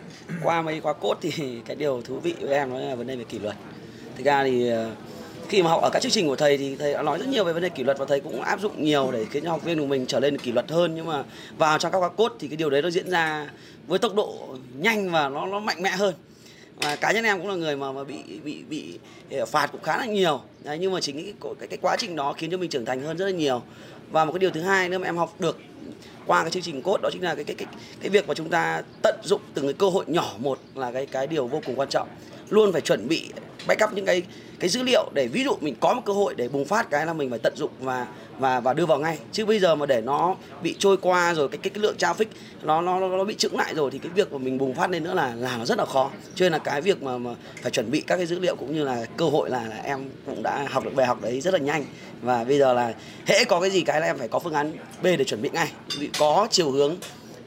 Qua 0.43 0.61
mấy 0.61 0.81
khóa 0.81 0.93
cốt 0.93 1.17
thì 1.21 1.31
cái 1.65 1.75
điều 1.75 2.01
thú 2.01 2.19
vị 2.19 2.35
với 2.41 2.53
em 2.53 2.71
đó 2.71 2.79
là 2.79 2.95
vấn 2.95 3.07
đề 3.07 3.15
về 3.15 3.23
kỷ 3.23 3.39
luật. 3.39 3.55
Thực 4.17 4.25
ra 4.25 4.43
thì 4.43 4.69
ờ, 4.69 4.91
khi 5.49 5.63
mà 5.63 5.69
học 5.69 5.81
ở 5.81 5.89
các 5.93 6.01
chương 6.01 6.11
trình 6.11 6.27
của 6.27 6.35
thầy 6.35 6.57
thì 6.57 6.75
thầy 6.75 6.93
đã 6.93 7.01
nói 7.01 7.17
rất 7.17 7.27
nhiều 7.27 7.43
về 7.43 7.53
vấn 7.53 7.63
đề 7.63 7.69
kỷ 7.69 7.83
luật 7.83 7.97
và 7.97 8.05
thầy 8.05 8.19
cũng 8.19 8.41
áp 8.41 8.59
dụng 8.59 8.83
nhiều 8.83 9.09
để 9.11 9.25
khiến 9.25 9.43
cho 9.43 9.49
học 9.49 9.63
viên 9.63 9.79
của 9.79 9.85
mình 9.85 10.05
trở 10.05 10.19
nên 10.19 10.37
kỷ 10.37 10.51
luật 10.51 10.71
hơn. 10.71 10.95
Nhưng 10.95 11.05
mà 11.05 11.23
vào 11.57 11.77
trong 11.77 11.91
các 11.91 11.99
khóa 11.99 12.09
cốt 12.09 12.35
thì 12.39 12.47
cái 12.47 12.57
điều 12.57 12.69
đấy 12.69 12.81
nó 12.81 12.89
diễn 12.89 13.09
ra 13.09 13.49
với 13.87 13.99
tốc 13.99 14.15
độ 14.15 14.35
nhanh 14.77 15.11
và 15.11 15.29
nó 15.29 15.45
nó 15.45 15.59
mạnh 15.59 15.81
mẽ 15.81 15.89
hơn 15.89 16.13
và 16.81 16.95
cá 16.95 17.11
nhân 17.11 17.23
em 17.23 17.37
cũng 17.37 17.47
là 17.47 17.55
người 17.55 17.75
mà 17.75 17.91
mà 17.91 18.03
bị 18.03 18.17
bị 18.43 18.63
bị 18.69 18.99
ờ, 19.31 19.45
phạt 19.45 19.71
cũng 19.71 19.81
khá 19.83 19.97
là 19.97 20.05
nhiều. 20.05 20.41
Đấy, 20.63 20.77
nhưng 20.81 20.93
mà 20.93 21.01
chính 21.01 21.15
cái, 21.15 21.33
cái 21.59 21.67
cái 21.67 21.77
quá 21.81 21.95
trình 21.99 22.15
đó 22.15 22.33
khiến 22.33 22.51
cho 22.51 22.57
mình 22.57 22.69
trưởng 22.69 22.85
thành 22.85 23.01
hơn 23.01 23.17
rất 23.17 23.25
là 23.25 23.31
nhiều. 23.31 23.61
Và 24.11 24.25
một 24.25 24.31
cái 24.31 24.39
điều 24.39 24.49
thứ 24.51 24.61
hai 24.61 24.89
nữa 24.89 24.97
mà 24.97 25.07
em 25.07 25.17
học 25.17 25.35
được 25.39 25.57
qua 26.25 26.41
cái 26.41 26.51
chương 26.51 26.63
trình 26.63 26.81
cốt 26.81 27.01
đó 27.01 27.09
chính 27.13 27.23
là 27.23 27.35
cái 27.35 27.43
cái 27.43 27.55
cái 27.55 27.67
cái 28.01 28.09
việc 28.09 28.27
mà 28.27 28.33
chúng 28.33 28.49
ta 28.49 28.81
tận 29.01 29.19
dụng 29.23 29.41
từng 29.53 29.65
cái 29.65 29.73
cơ 29.73 29.89
hội 29.89 30.05
nhỏ 30.07 30.33
một 30.37 30.59
là 30.75 30.91
cái 30.91 31.05
cái 31.05 31.27
điều 31.27 31.47
vô 31.47 31.61
cùng 31.65 31.75
quan 31.75 31.89
trọng. 31.89 32.07
Luôn 32.49 32.71
phải 32.71 32.81
chuẩn 32.81 33.07
bị 33.07 33.29
backup 33.67 33.93
những 33.93 34.05
cái 34.05 34.23
cái 34.59 34.69
dữ 34.69 34.83
liệu 34.83 35.09
để 35.13 35.27
ví 35.27 35.43
dụ 35.43 35.57
mình 35.61 35.75
có 35.79 35.93
một 35.93 36.01
cơ 36.05 36.13
hội 36.13 36.35
để 36.35 36.47
bùng 36.47 36.65
phát 36.65 36.89
cái 36.89 37.05
là 37.05 37.13
mình 37.13 37.29
phải 37.29 37.39
tận 37.39 37.53
dụng 37.55 37.71
và 37.79 38.07
và 38.41 38.59
và 38.59 38.73
đưa 38.73 38.85
vào 38.85 38.99
ngay. 38.99 39.17
Chứ 39.31 39.45
bây 39.45 39.59
giờ 39.59 39.75
mà 39.75 39.85
để 39.85 40.01
nó 40.01 40.35
bị 40.63 40.75
trôi 40.79 40.97
qua 40.97 41.33
rồi 41.33 41.49
cái 41.49 41.57
cái, 41.57 41.69
cái 41.69 41.81
lượng 41.81 41.95
traffic 41.97 42.25
nó 42.63 42.81
nó 42.81 42.99
nó 42.99 43.23
bị 43.23 43.35
chững 43.35 43.57
lại 43.57 43.75
rồi 43.75 43.91
thì 43.91 43.99
cái 43.99 44.11
việc 44.15 44.31
mà 44.31 44.37
mình 44.37 44.57
bùng 44.57 44.75
phát 44.75 44.89
lên 44.91 45.03
nữa 45.03 45.13
là 45.13 45.35
là 45.35 45.57
nó 45.57 45.65
rất 45.65 45.77
là 45.77 45.85
khó. 45.85 46.09
Cho 46.35 46.45
nên 46.45 46.51
là 46.51 46.57
cái 46.57 46.81
việc 46.81 47.03
mà, 47.03 47.17
mà 47.17 47.31
phải 47.61 47.71
chuẩn 47.71 47.91
bị 47.91 48.01
các 48.01 48.17
cái 48.17 48.25
dữ 48.25 48.39
liệu 48.39 48.55
cũng 48.55 48.73
như 48.73 48.83
là 48.83 49.05
cơ 49.17 49.25
hội 49.25 49.49
là, 49.49 49.67
là 49.67 49.77
em 49.83 50.09
cũng 50.25 50.43
đã 50.43 50.65
học 50.69 50.83
được 50.83 50.95
bài 50.95 51.07
học 51.07 51.21
đấy 51.21 51.41
rất 51.41 51.53
là 51.53 51.59
nhanh. 51.59 51.85
Và 52.21 52.43
bây 52.43 52.59
giờ 52.59 52.73
là 52.73 52.93
hễ 53.25 53.45
có 53.45 53.61
cái 53.61 53.69
gì 53.69 53.81
cái 53.81 54.01
là 54.01 54.07
em 54.07 54.17
phải 54.17 54.27
có 54.27 54.39
phương 54.39 54.53
án 54.53 54.71
B 55.01 55.05
để 55.05 55.23
chuẩn 55.23 55.41
bị 55.41 55.49
ngay. 55.53 55.71
Vì 55.99 56.09
có 56.19 56.47
chiều 56.51 56.71
hướng 56.71 56.95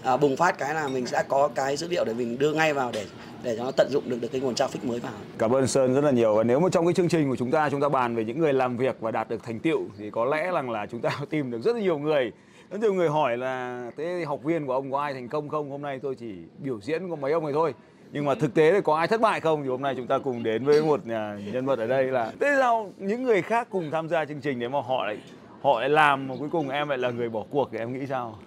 à, 0.04 0.16
bùng 0.16 0.36
phát 0.36 0.58
cái 0.58 0.74
là 0.74 0.88
mình 0.88 1.06
sẽ 1.06 1.22
có 1.28 1.48
cái 1.54 1.76
dữ 1.76 1.88
liệu 1.88 2.04
để 2.04 2.14
mình 2.14 2.38
đưa 2.38 2.52
ngay 2.52 2.74
vào 2.74 2.90
để 2.92 3.06
để 3.42 3.56
cho 3.56 3.64
nó 3.64 3.70
tận 3.70 3.88
dụng 3.90 4.10
được 4.10 4.20
được 4.20 4.28
cái 4.32 4.40
nguồn 4.40 4.54
traffic 4.54 4.88
mới 4.88 5.00
vào. 5.00 5.12
Cảm 5.38 5.54
ơn 5.54 5.66
Sơn 5.66 5.94
rất 5.94 6.04
là 6.04 6.10
nhiều. 6.10 6.34
Và 6.34 6.42
nếu 6.42 6.60
mà 6.60 6.68
trong 6.72 6.86
cái 6.86 6.94
chương 6.94 7.08
trình 7.08 7.30
của 7.30 7.36
chúng 7.36 7.50
ta 7.50 7.70
chúng 7.70 7.80
ta 7.80 7.88
bàn 7.88 8.16
về 8.16 8.24
những 8.24 8.38
người 8.38 8.52
làm 8.52 8.76
việc 8.76 8.96
và 9.00 9.10
đạt 9.10 9.28
được 9.28 9.42
thành 9.42 9.60
tựu 9.60 9.80
thì 9.98 10.10
có 10.10 10.24
lẽ 10.24 10.50
rằng 10.52 10.70
là 10.70 10.86
chúng 10.86 11.00
ta 11.00 11.10
tìm 11.30 11.50
được 11.50 11.62
rất 11.62 11.76
là 11.76 11.82
nhiều 11.82 11.98
người. 11.98 12.32
Rất 12.70 12.80
nhiều 12.80 12.94
người 12.94 13.08
hỏi 13.08 13.36
là 13.36 13.90
thế 13.96 14.24
học 14.26 14.44
viên 14.44 14.66
của 14.66 14.72
ông 14.72 14.92
có 14.92 15.00
ai 15.00 15.14
thành 15.14 15.28
công 15.28 15.48
không? 15.48 15.70
Hôm 15.70 15.82
nay 15.82 15.98
tôi 16.02 16.14
chỉ 16.14 16.34
biểu 16.58 16.80
diễn 16.80 17.10
có 17.10 17.16
mấy 17.16 17.32
ông 17.32 17.44
này 17.44 17.52
thôi. 17.52 17.74
Nhưng 18.12 18.24
mà 18.24 18.34
thực 18.34 18.54
tế 18.54 18.72
thì 18.72 18.80
có 18.80 18.96
ai 18.96 19.06
thất 19.06 19.20
bại 19.20 19.40
không? 19.40 19.62
Thì 19.62 19.68
hôm 19.68 19.82
nay 19.82 19.94
chúng 19.96 20.06
ta 20.06 20.18
cùng 20.18 20.42
đến 20.42 20.64
với 20.64 20.82
một 20.82 21.06
nhà 21.06 21.38
nhân 21.52 21.66
vật 21.66 21.78
ở 21.78 21.86
đây 21.86 22.04
là 22.04 22.32
thế 22.40 22.54
sao 22.58 22.92
những 22.98 23.22
người 23.22 23.42
khác 23.42 23.68
cùng 23.70 23.90
tham 23.90 24.08
gia 24.08 24.24
chương 24.24 24.40
trình 24.40 24.60
đấy 24.60 24.68
mà 24.68 24.80
họ 24.80 25.06
lại 25.06 25.18
họ 25.62 25.80
lại 25.80 25.88
làm 25.88 26.28
mà 26.28 26.34
cuối 26.38 26.48
cùng 26.52 26.68
em 26.68 26.88
lại 26.88 26.98
là 26.98 27.10
người 27.10 27.28
bỏ 27.28 27.44
cuộc 27.50 27.68
thì 27.72 27.78
em 27.78 27.92
nghĩ 27.92 28.06
sao? 28.06 28.38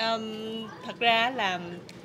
Um, 0.00 0.68
thật 0.86 1.00
ra 1.00 1.32
là 1.36 1.60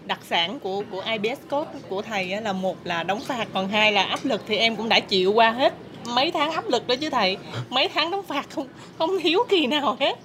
đặc 0.05 0.19
sản 0.29 0.59
của 0.59 0.83
của 0.91 1.03
IBS 1.11 1.39
Code 1.49 1.71
của 1.89 2.01
thầy 2.01 2.41
là 2.41 2.53
một 2.53 2.77
là 2.83 3.03
đóng 3.03 3.21
phạt 3.21 3.47
còn 3.53 3.67
hai 3.67 3.91
là 3.91 4.03
áp 4.03 4.25
lực 4.25 4.41
thì 4.47 4.57
em 4.57 4.75
cũng 4.75 4.89
đã 4.89 4.99
chịu 4.99 5.33
qua 5.33 5.51
hết 5.51 5.73
mấy 6.07 6.31
tháng 6.31 6.51
áp 6.51 6.69
lực 6.69 6.87
đó 6.87 6.95
chứ 6.95 7.09
thầy. 7.09 7.37
Mấy 7.69 7.89
tháng 7.89 8.11
đóng 8.11 8.23
phạt 8.23 8.49
không 8.49 8.67
không 8.97 9.19
thiếu 9.21 9.39
kỳ 9.49 9.67
nào 9.67 9.97
hết. 9.99 10.19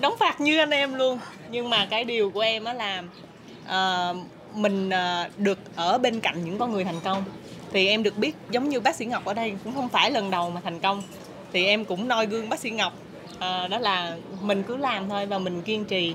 Đóng 0.00 0.14
phạt 0.18 0.40
như 0.40 0.58
anh 0.58 0.70
em 0.70 0.94
luôn. 0.94 1.18
Nhưng 1.50 1.70
mà 1.70 1.86
cái 1.90 2.04
điều 2.04 2.30
của 2.30 2.40
em 2.40 2.64
á 2.64 2.72
là 2.72 3.02
uh, 3.64 4.16
mình 4.54 4.88
uh, 4.88 5.38
được 5.38 5.58
ở 5.76 5.98
bên 5.98 6.20
cạnh 6.20 6.44
những 6.44 6.58
con 6.58 6.72
người 6.72 6.84
thành 6.84 7.00
công. 7.04 7.24
Thì 7.72 7.88
em 7.88 8.02
được 8.02 8.18
biết 8.18 8.34
giống 8.50 8.68
như 8.68 8.80
bác 8.80 8.96
sĩ 8.96 9.04
Ngọc 9.04 9.24
ở 9.24 9.34
đây 9.34 9.54
cũng 9.64 9.74
không 9.74 9.88
phải 9.88 10.10
lần 10.10 10.30
đầu 10.30 10.50
mà 10.50 10.60
thành 10.64 10.80
công. 10.80 11.02
Thì 11.52 11.66
em 11.66 11.84
cũng 11.84 12.08
noi 12.08 12.26
gương 12.26 12.48
bác 12.48 12.60
sĩ 12.60 12.70
Ngọc. 12.70 12.92
Uh, 13.34 13.70
đó 13.70 13.78
là 13.80 14.16
mình 14.42 14.62
cứ 14.62 14.76
làm 14.76 15.08
thôi 15.08 15.26
và 15.26 15.38
mình 15.38 15.62
kiên 15.62 15.84
trì 15.84 16.14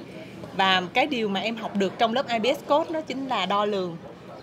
và 0.57 0.83
cái 0.93 1.07
điều 1.07 1.29
mà 1.29 1.39
em 1.39 1.55
học 1.55 1.75
được 1.75 1.93
trong 1.99 2.13
lớp 2.13 2.25
IBS 2.27 2.59
Code 2.67 2.93
đó 2.93 3.01
chính 3.01 3.27
là 3.27 3.45
đo 3.45 3.65
lường. 3.65 3.97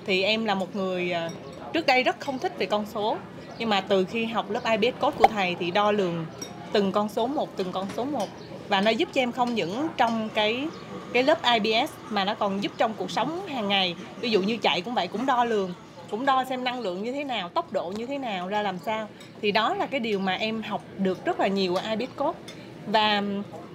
Thì 0.06 0.22
em 0.22 0.44
là 0.44 0.54
một 0.54 0.76
người 0.76 1.12
à, 1.12 1.30
trước 1.72 1.86
đây 1.86 2.02
rất 2.02 2.20
không 2.20 2.38
thích 2.38 2.58
về 2.58 2.66
con 2.66 2.86
số. 2.94 3.16
Nhưng 3.58 3.68
mà 3.68 3.80
từ 3.80 4.04
khi 4.04 4.24
học 4.24 4.50
lớp 4.50 4.60
IBS 4.64 5.00
Code 5.00 5.16
của 5.18 5.28
thầy 5.28 5.56
thì 5.60 5.70
đo 5.70 5.92
lường 5.92 6.26
từng 6.72 6.92
con 6.92 7.08
số 7.08 7.26
một, 7.26 7.56
từng 7.56 7.72
con 7.72 7.86
số 7.96 8.04
một. 8.04 8.28
Và 8.68 8.80
nó 8.80 8.90
giúp 8.90 9.08
cho 9.12 9.22
em 9.22 9.32
không 9.32 9.54
những 9.54 9.88
trong 9.96 10.28
cái 10.34 10.68
cái 11.12 11.22
lớp 11.22 11.38
IBS 11.42 11.92
mà 12.08 12.24
nó 12.24 12.34
còn 12.34 12.62
giúp 12.62 12.72
trong 12.78 12.94
cuộc 12.96 13.10
sống 13.10 13.46
hàng 13.46 13.68
ngày. 13.68 13.94
Ví 14.20 14.30
dụ 14.30 14.42
như 14.42 14.56
chạy 14.56 14.80
cũng 14.80 14.94
vậy, 14.94 15.06
cũng 15.06 15.26
đo 15.26 15.44
lường, 15.44 15.74
cũng 16.10 16.26
đo 16.26 16.44
xem 16.44 16.64
năng 16.64 16.80
lượng 16.80 17.02
như 17.02 17.12
thế 17.12 17.24
nào, 17.24 17.48
tốc 17.48 17.72
độ 17.72 17.92
như 17.96 18.06
thế 18.06 18.18
nào, 18.18 18.48
ra 18.48 18.62
làm 18.62 18.78
sao. 18.78 19.08
Thì 19.42 19.52
đó 19.52 19.74
là 19.74 19.86
cái 19.86 20.00
điều 20.00 20.18
mà 20.18 20.34
em 20.34 20.62
học 20.62 20.82
được 20.98 21.24
rất 21.24 21.40
là 21.40 21.46
nhiều 21.46 21.76
ở 21.76 21.90
IBS 21.90 22.16
Code. 22.16 22.38
Và 22.86 23.22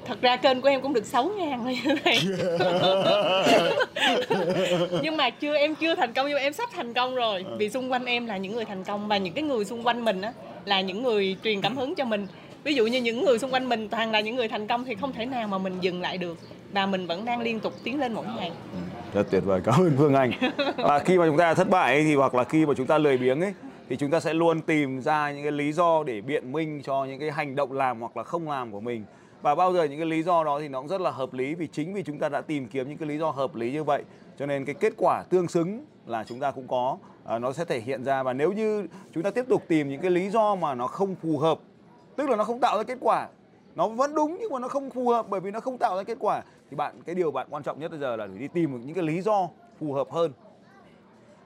thật 0.06 0.22
ra 0.22 0.36
kênh 0.36 0.62
của 0.62 0.68
em 0.70 0.82
cũng 0.82 0.94
được 0.94 1.06
6 1.06 1.32
ngàn 1.38 1.66
rồi 1.66 1.80
như 1.84 1.96
này 2.06 2.20
nhưng 5.02 5.18
mà 5.18 5.30
chưa 5.30 5.56
em 5.58 5.76
chưa 5.76 5.96
thành 5.96 6.14
công 6.14 6.28
nhưng 6.28 6.36
mà 6.36 6.42
em 6.42 6.54
sắp 6.54 6.70
thành 6.76 6.94
công 6.94 7.16
rồi. 7.16 7.46
Vì 7.58 7.70
xung 7.70 7.92
quanh 7.92 8.06
em 8.06 8.26
là 8.26 8.38
những 8.38 8.56
người 8.56 8.66
thành 8.66 8.84
công 8.84 9.08
và 9.08 9.18
những 9.18 9.34
cái 9.34 9.44
người 9.44 9.66
xung 9.66 9.88
quanh 9.88 10.06
mình 10.06 10.22
á 10.22 10.34
là 10.66 10.82
những 10.82 11.04
người 11.04 11.38
truyền 11.44 11.62
cảm 11.62 11.78
hứng 11.78 11.96
cho 11.96 12.06
mình. 12.06 12.28
Ví 12.64 12.74
dụ 12.74 12.88
như 12.88 13.02
những 13.02 13.26
người 13.26 13.40
xung 13.40 13.54
quanh 13.54 13.70
mình 13.70 13.90
toàn 13.90 14.12
là 14.12 14.20
những 14.20 14.36
người 14.36 14.48
thành 14.48 14.68
công 14.68 14.86
thì 14.86 14.96
không 14.96 15.14
thể 15.14 15.26
nào 15.26 15.48
mà 15.48 15.58
mình 15.58 15.78
dừng 15.82 16.02
lại 16.02 16.18
được. 16.18 16.38
Và 16.72 16.86
mình 16.86 17.08
vẫn 17.08 17.26
đang 17.26 17.42
liên 17.42 17.60
tục 17.60 17.74
tiến 17.84 18.00
lên 18.00 18.14
mỗi 18.14 18.26
ngày. 18.38 18.52
Rất 19.14 19.32
tuyệt 19.32 19.44
vời. 19.46 19.62
Cảm 19.66 19.76
ơn 19.80 19.92
phương 19.98 20.14
anh. 20.14 20.32
Và 20.78 21.00
khi 21.00 21.18
mà 21.18 21.26
chúng 21.28 21.38
ta 21.38 21.54
thất 21.54 21.70
bại 21.70 21.94
ấy, 21.94 22.04
thì 22.04 22.16
hoặc 22.16 22.36
là 22.36 22.44
khi 22.44 22.66
mà 22.66 22.74
chúng 22.78 22.88
ta 22.88 22.98
lười 22.98 23.18
biếng 23.18 23.42
ấy 23.42 23.54
thì 23.90 23.96
chúng 23.96 24.12
ta 24.12 24.20
sẽ 24.20 24.34
luôn 24.34 24.62
tìm 24.62 25.02
ra 25.02 25.32
những 25.32 25.44
cái 25.44 25.52
lý 25.52 25.72
do 25.72 26.04
để 26.04 26.22
biện 26.22 26.52
minh 26.52 26.82
cho 26.86 27.06
những 27.06 27.20
cái 27.20 27.32
hành 27.32 27.56
động 27.56 27.72
làm 27.72 28.00
hoặc 28.00 28.18
là 28.18 28.24
không 28.24 28.50
làm 28.50 28.72
của 28.72 28.80
mình 28.80 29.06
và 29.44 29.56
bao 29.56 29.74
giờ 29.74 29.84
những 29.84 30.00
cái 30.00 30.08
lý 30.08 30.24
do 30.24 30.44
đó 30.44 30.60
thì 30.60 30.68
nó 30.68 30.80
cũng 30.80 30.88
rất 30.88 31.02
là 31.02 31.12
hợp 31.12 31.34
lý 31.34 31.56
vì 31.56 31.68
chính 31.68 31.94
vì 31.94 32.04
chúng 32.04 32.20
ta 32.20 32.30
đã 32.30 32.42
tìm 32.42 32.68
kiếm 32.68 32.90
những 32.90 32.98
cái 32.98 33.10
lý 33.10 33.18
do 33.18 33.30
hợp 33.30 33.56
lý 33.56 33.72
như 33.72 33.84
vậy. 33.84 34.04
Cho 34.40 34.46
nên 34.46 34.66
cái 34.66 34.76
kết 34.76 34.94
quả 34.98 35.24
tương 35.30 35.48
xứng 35.48 35.86
là 36.06 36.24
chúng 36.24 36.40
ta 36.40 36.52
cũng 36.52 36.68
có 36.68 36.98
à, 37.26 37.40
nó 37.40 37.54
sẽ 37.54 37.66
thể 37.66 37.80
hiện 37.80 38.04
ra. 38.04 38.24
Và 38.24 38.34
nếu 38.34 38.52
như 38.52 38.88
chúng 39.14 39.24
ta 39.24 39.30
tiếp 39.30 39.46
tục 39.50 39.64
tìm 39.68 39.90
những 39.90 40.02
cái 40.02 40.12
lý 40.12 40.30
do 40.30 40.56
mà 40.56 40.76
nó 40.76 40.88
không 40.88 41.16
phù 41.16 41.38
hợp 41.38 41.60
tức 42.16 42.30
là 42.30 42.36
nó 42.36 42.44
không 42.44 42.60
tạo 42.60 42.78
ra 42.78 42.84
kết 42.84 42.98
quả 43.02 43.28
nó 43.76 43.88
vẫn 43.88 44.16
đúng 44.16 44.38
nhưng 44.42 44.52
mà 44.52 44.60
nó 44.60 44.68
không 44.68 44.90
phù 44.90 45.10
hợp 45.10 45.26
bởi 45.30 45.40
vì 45.40 45.52
nó 45.52 45.60
không 45.60 45.78
tạo 45.78 45.98
ra 45.98 46.04
kết 46.04 46.18
quả 46.20 46.44
thì 46.70 46.76
bạn 46.76 46.96
cái 47.06 47.16
điều 47.16 47.32
bạn 47.32 47.48
quan 47.50 47.64
trọng 47.64 47.80
nhất 47.80 47.92
bây 47.92 48.00
giờ 48.00 48.16
là 48.16 48.28
phải 48.28 48.38
đi 48.38 48.48
tìm 48.48 48.86
những 48.86 48.96
cái 48.96 49.04
lý 49.04 49.22
do 49.22 49.50
phù 49.80 49.94
hợp 49.94 50.12
hơn. 50.12 50.32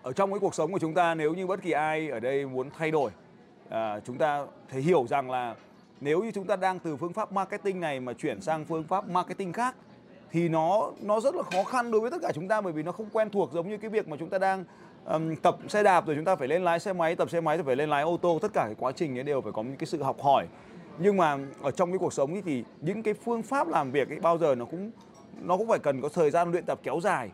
Ở 0.01 0.13
trong 0.13 0.31
cái 0.31 0.39
cuộc 0.39 0.55
sống 0.55 0.71
của 0.71 0.79
chúng 0.79 0.93
ta 0.93 1.15
nếu 1.15 1.33
như 1.33 1.47
bất 1.47 1.61
kỳ 1.61 1.71
ai 1.71 2.09
ở 2.09 2.19
đây 2.19 2.45
muốn 2.45 2.69
thay 2.77 2.91
đổi 2.91 3.11
à, 3.69 3.99
chúng 3.99 4.17
ta 4.17 4.45
phải 4.69 4.81
hiểu 4.81 5.05
rằng 5.09 5.31
là 5.31 5.55
nếu 6.01 6.23
như 6.23 6.31
chúng 6.31 6.47
ta 6.47 6.55
đang 6.55 6.79
từ 6.79 6.97
phương 6.97 7.13
pháp 7.13 7.31
marketing 7.31 7.79
này 7.79 7.99
mà 7.99 8.13
chuyển 8.13 8.41
sang 8.41 8.65
phương 8.65 8.83
pháp 8.83 9.09
marketing 9.09 9.53
khác 9.53 9.75
thì 10.31 10.49
nó 10.49 10.91
nó 11.01 11.19
rất 11.19 11.35
là 11.35 11.43
khó 11.43 11.63
khăn 11.63 11.91
đối 11.91 12.01
với 12.01 12.11
tất 12.11 12.17
cả 12.21 12.31
chúng 12.35 12.47
ta 12.47 12.61
bởi 12.61 12.73
vì 12.73 12.83
nó 12.83 12.91
không 12.91 13.09
quen 13.13 13.29
thuộc 13.29 13.51
giống 13.53 13.69
như 13.69 13.77
cái 13.77 13.89
việc 13.89 14.07
mà 14.07 14.17
chúng 14.19 14.29
ta 14.29 14.37
đang 14.37 14.65
um, 15.05 15.35
tập 15.35 15.57
xe 15.67 15.83
đạp 15.83 16.07
rồi 16.07 16.15
chúng 16.15 16.25
ta 16.25 16.35
phải 16.35 16.47
lên 16.47 16.63
lái 16.63 16.79
xe 16.79 16.93
máy 16.93 17.15
tập 17.15 17.29
xe 17.29 17.41
máy 17.41 17.57
rồi 17.57 17.63
phải 17.63 17.75
lên 17.75 17.89
lái 17.89 18.03
ô 18.03 18.17
tô. 18.17 18.39
Tất 18.41 18.53
cả 18.53 18.63
cái 18.65 18.75
quá 18.79 18.91
trình 18.91 19.17
ấy 19.17 19.23
đều 19.23 19.41
phải 19.41 19.51
có 19.51 19.63
những 19.63 19.77
cái 19.77 19.87
sự 19.87 20.03
học 20.03 20.21
hỏi. 20.21 20.47
Nhưng 20.99 21.17
mà 21.17 21.37
ở 21.61 21.71
trong 21.71 21.91
cái 21.91 21.97
cuộc 21.99 22.13
sống 22.13 22.33
ấy 22.33 22.41
thì 22.45 22.63
những 22.81 23.03
cái 23.03 23.13
phương 23.13 23.43
pháp 23.43 23.67
làm 23.67 23.91
việc 23.91 24.09
ấy 24.09 24.19
bao 24.19 24.37
giờ 24.37 24.55
nó 24.55 24.65
cũng 24.65 24.91
nó 25.41 25.57
cũng 25.57 25.67
phải 25.67 25.79
cần 25.79 26.01
có 26.01 26.09
thời 26.09 26.31
gian 26.31 26.51
luyện 26.51 26.65
tập 26.65 26.79
kéo 26.83 26.99
dài. 27.03 27.29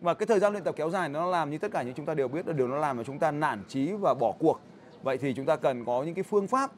Và 0.00 0.14
cái 0.14 0.26
thời 0.26 0.40
gian 0.40 0.52
luyện 0.52 0.64
tập 0.64 0.74
kéo 0.78 0.90
dài 0.90 1.08
nó 1.08 1.26
làm 1.26 1.50
như 1.50 1.58
tất 1.58 1.72
cả 1.72 1.82
những 1.82 1.94
chúng 1.94 2.06
ta 2.06 2.14
đều 2.14 2.28
biết 2.28 2.46
là 2.46 2.52
điều 2.52 2.68
nó 2.68 2.76
làm 2.76 2.96
mà 2.96 3.02
chúng 3.04 3.18
ta 3.18 3.30
nản 3.30 3.62
chí 3.68 3.92
và 3.92 4.14
bỏ 4.14 4.32
cuộc. 4.38 4.60
Vậy 5.02 5.18
thì 5.18 5.34
chúng 5.34 5.46
ta 5.46 5.56
cần 5.56 5.84
có 5.84 6.02
những 6.02 6.14
cái 6.14 6.22
phương 6.22 6.46
pháp 6.46 6.70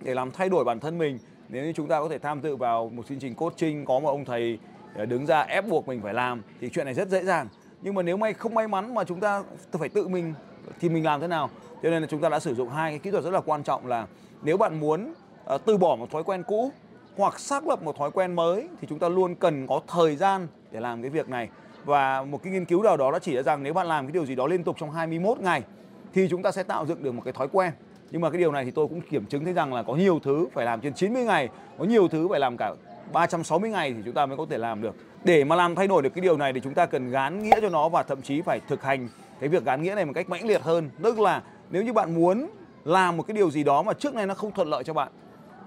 để 0.00 0.14
làm 0.14 0.30
thay 0.30 0.48
đổi 0.48 0.64
bản 0.64 0.80
thân 0.80 0.98
mình. 0.98 1.18
Nếu 1.48 1.64
như 1.64 1.72
chúng 1.72 1.88
ta 1.88 2.00
có 2.00 2.08
thể 2.08 2.18
tham 2.18 2.42
dự 2.42 2.56
vào 2.56 2.88
một 2.88 3.06
chương 3.08 3.18
trình 3.18 3.34
coaching 3.34 3.84
có 3.84 3.98
một 3.98 4.08
ông 4.08 4.24
thầy 4.24 4.58
ờ, 4.94 5.06
đứng 5.06 5.26
ra 5.26 5.40
ép 5.40 5.68
buộc 5.68 5.88
mình 5.88 6.00
phải 6.02 6.14
làm 6.14 6.42
thì 6.60 6.68
chuyện 6.72 6.84
này 6.84 6.94
rất 6.94 7.08
dễ 7.08 7.24
dàng. 7.24 7.48
Nhưng 7.82 7.94
mà 7.94 8.02
nếu 8.02 8.16
may 8.16 8.32
không 8.32 8.54
may 8.54 8.68
mắn 8.68 8.94
mà 8.94 9.04
chúng 9.04 9.20
ta 9.20 9.42
phải 9.72 9.88
tự 9.88 10.08
mình 10.08 10.34
thì 10.80 10.88
mình 10.88 11.04
làm 11.04 11.20
thế 11.20 11.26
nào? 11.26 11.50
Cho 11.82 11.90
nên 11.90 12.02
là 12.02 12.08
chúng 12.10 12.20
ta 12.20 12.28
đã 12.28 12.40
sử 12.40 12.54
dụng 12.54 12.68
hai 12.68 12.90
cái 12.90 12.98
kỹ 12.98 13.10
thuật 13.10 13.24
rất 13.24 13.30
là 13.30 13.40
quan 13.40 13.62
trọng 13.62 13.86
là 13.86 14.06
nếu 14.42 14.56
bạn 14.56 14.80
muốn 14.80 15.14
uh, 15.54 15.64
từ 15.64 15.76
bỏ 15.76 15.96
một 15.96 16.10
thói 16.10 16.24
quen 16.24 16.42
cũ 16.46 16.70
hoặc 17.16 17.40
xác 17.40 17.66
lập 17.66 17.82
một 17.82 17.96
thói 17.96 18.10
quen 18.10 18.34
mới 18.34 18.68
thì 18.80 18.86
chúng 18.90 18.98
ta 18.98 19.08
luôn 19.08 19.34
cần 19.34 19.66
có 19.66 19.80
thời 19.88 20.16
gian 20.16 20.48
để 20.70 20.80
làm 20.80 21.02
cái 21.02 21.10
việc 21.10 21.28
này. 21.28 21.48
Và 21.84 22.24
một 22.24 22.42
cái 22.42 22.52
nghiên 22.52 22.64
cứu 22.64 22.82
nào 22.82 22.96
đó 22.96 23.12
đã 23.12 23.18
chỉ 23.18 23.36
ra 23.36 23.42
rằng 23.42 23.62
nếu 23.62 23.74
bạn 23.74 23.86
làm 23.86 24.06
cái 24.06 24.12
điều 24.12 24.26
gì 24.26 24.34
đó 24.34 24.46
liên 24.46 24.64
tục 24.64 24.76
trong 24.80 24.90
21 24.90 25.40
ngày 25.40 25.62
thì 26.14 26.28
chúng 26.30 26.42
ta 26.42 26.52
sẽ 26.52 26.62
tạo 26.62 26.86
dựng 26.86 27.02
được 27.02 27.12
một 27.12 27.22
cái 27.24 27.32
thói 27.32 27.48
quen 27.52 27.72
nhưng 28.10 28.20
mà 28.20 28.30
cái 28.30 28.38
điều 28.38 28.52
này 28.52 28.64
thì 28.64 28.70
tôi 28.70 28.88
cũng 28.88 29.00
kiểm 29.00 29.26
chứng 29.26 29.44
thấy 29.44 29.52
rằng 29.52 29.74
là 29.74 29.82
có 29.82 29.94
nhiều 29.94 30.18
thứ 30.22 30.46
phải 30.52 30.64
làm 30.64 30.80
trên 30.80 30.94
90 30.94 31.24
ngày, 31.24 31.48
có 31.78 31.84
nhiều 31.84 32.08
thứ 32.08 32.28
phải 32.28 32.40
làm 32.40 32.56
cả 32.56 32.74
360 33.12 33.70
ngày 33.70 33.92
thì 33.92 34.02
chúng 34.04 34.14
ta 34.14 34.26
mới 34.26 34.36
có 34.36 34.46
thể 34.50 34.58
làm 34.58 34.82
được. 34.82 34.94
Để 35.24 35.44
mà 35.44 35.56
làm 35.56 35.74
thay 35.74 35.86
đổi 35.86 36.02
được 36.02 36.10
cái 36.14 36.22
điều 36.22 36.36
này 36.36 36.52
thì 36.52 36.60
chúng 36.64 36.74
ta 36.74 36.86
cần 36.86 37.10
gán 37.10 37.42
nghĩa 37.42 37.60
cho 37.60 37.68
nó 37.68 37.88
và 37.88 38.02
thậm 38.02 38.22
chí 38.22 38.42
phải 38.42 38.60
thực 38.68 38.82
hành 38.82 39.08
cái 39.40 39.48
việc 39.48 39.64
gán 39.64 39.82
nghĩa 39.82 39.94
này 39.94 40.04
một 40.04 40.12
cách 40.14 40.28
mãnh 40.28 40.46
liệt 40.46 40.62
hơn. 40.62 40.90
Tức 41.02 41.20
là 41.20 41.42
nếu 41.70 41.82
như 41.82 41.92
bạn 41.92 42.14
muốn 42.14 42.50
làm 42.84 43.16
một 43.16 43.22
cái 43.22 43.34
điều 43.34 43.50
gì 43.50 43.64
đó 43.64 43.82
mà 43.82 43.92
trước 43.92 44.14
nay 44.14 44.26
nó 44.26 44.34
không 44.34 44.52
thuận 44.52 44.68
lợi 44.68 44.84
cho 44.84 44.92
bạn, 44.92 45.08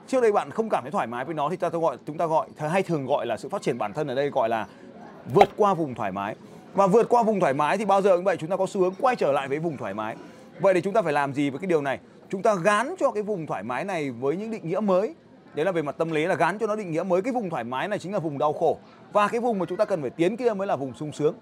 trước 0.07 0.21
đây 0.21 0.31
bạn 0.31 0.51
không 0.51 0.69
cảm 0.69 0.83
thấy 0.83 0.91
thoải 0.91 1.07
mái 1.07 1.25
với 1.25 1.35
nó 1.35 1.49
thì 1.49 1.55
ta 1.55 1.69
gọi, 1.69 1.97
chúng 2.05 2.17
ta 2.17 2.25
gọi 2.25 2.47
hay 2.57 2.83
thường 2.83 3.05
gọi 3.05 3.25
là 3.25 3.37
sự 3.37 3.49
phát 3.49 3.61
triển 3.61 3.77
bản 3.77 3.93
thân 3.93 4.07
ở 4.07 4.15
đây 4.15 4.29
gọi 4.29 4.49
là 4.49 4.67
vượt 5.33 5.49
qua 5.57 5.73
vùng 5.73 5.95
thoải 5.95 6.11
mái. 6.11 6.35
Và 6.73 6.87
vượt 6.87 7.09
qua 7.09 7.23
vùng 7.23 7.39
thoải 7.39 7.53
mái 7.53 7.77
thì 7.77 7.85
bao 7.85 8.01
giờ 8.01 8.15
cũng 8.15 8.25
vậy, 8.25 8.37
chúng 8.37 8.49
ta 8.49 8.57
có 8.57 8.65
xu 8.67 8.81
hướng 8.81 8.93
quay 8.99 9.15
trở 9.15 9.31
lại 9.31 9.47
với 9.47 9.59
vùng 9.59 9.77
thoải 9.77 9.93
mái. 9.93 10.15
Vậy 10.59 10.73
thì 10.73 10.81
chúng 10.81 10.93
ta 10.93 11.01
phải 11.01 11.13
làm 11.13 11.33
gì 11.33 11.49
với 11.49 11.59
cái 11.59 11.67
điều 11.67 11.81
này? 11.81 11.99
Chúng 12.29 12.41
ta 12.41 12.55
gán 12.55 12.95
cho 12.99 13.11
cái 13.11 13.23
vùng 13.23 13.47
thoải 13.47 13.63
mái 13.63 13.85
này 13.85 14.11
với 14.11 14.35
những 14.37 14.51
định 14.51 14.67
nghĩa 14.67 14.79
mới. 14.79 15.15
Đấy 15.53 15.65
là 15.65 15.71
về 15.71 15.81
mặt 15.81 15.95
tâm 15.97 16.11
lý 16.11 16.25
là 16.25 16.35
gán 16.35 16.59
cho 16.59 16.67
nó 16.67 16.75
định 16.75 16.91
nghĩa 16.91 17.03
mới. 17.03 17.21
Cái 17.21 17.33
vùng 17.33 17.49
thoải 17.49 17.63
mái 17.63 17.87
này 17.87 17.99
chính 17.99 18.13
là 18.13 18.19
vùng 18.19 18.37
đau 18.37 18.53
khổ. 18.53 18.77
Và 19.13 19.27
cái 19.27 19.39
vùng 19.39 19.59
mà 19.59 19.65
chúng 19.65 19.77
ta 19.77 19.85
cần 19.85 20.01
phải 20.01 20.09
tiến 20.09 20.37
kia 20.37 20.53
mới 20.53 20.67
là 20.67 20.75
vùng 20.75 20.93
sung 20.93 21.11
sướng. 21.11 21.35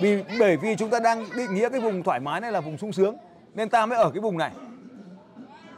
Vì, 0.00 0.22
bởi 0.40 0.56
vì 0.56 0.76
chúng 0.76 0.90
ta 0.90 1.00
đang 1.00 1.24
định 1.36 1.54
nghĩa 1.54 1.68
cái 1.68 1.80
vùng 1.80 2.02
thoải 2.02 2.20
mái 2.20 2.40
này 2.40 2.52
là 2.52 2.60
vùng 2.60 2.78
sung 2.78 2.92
sướng, 2.92 3.16
nên 3.54 3.68
ta 3.68 3.86
mới 3.86 3.98
ở 3.98 4.10
cái 4.10 4.20
vùng 4.20 4.38
này. 4.38 4.52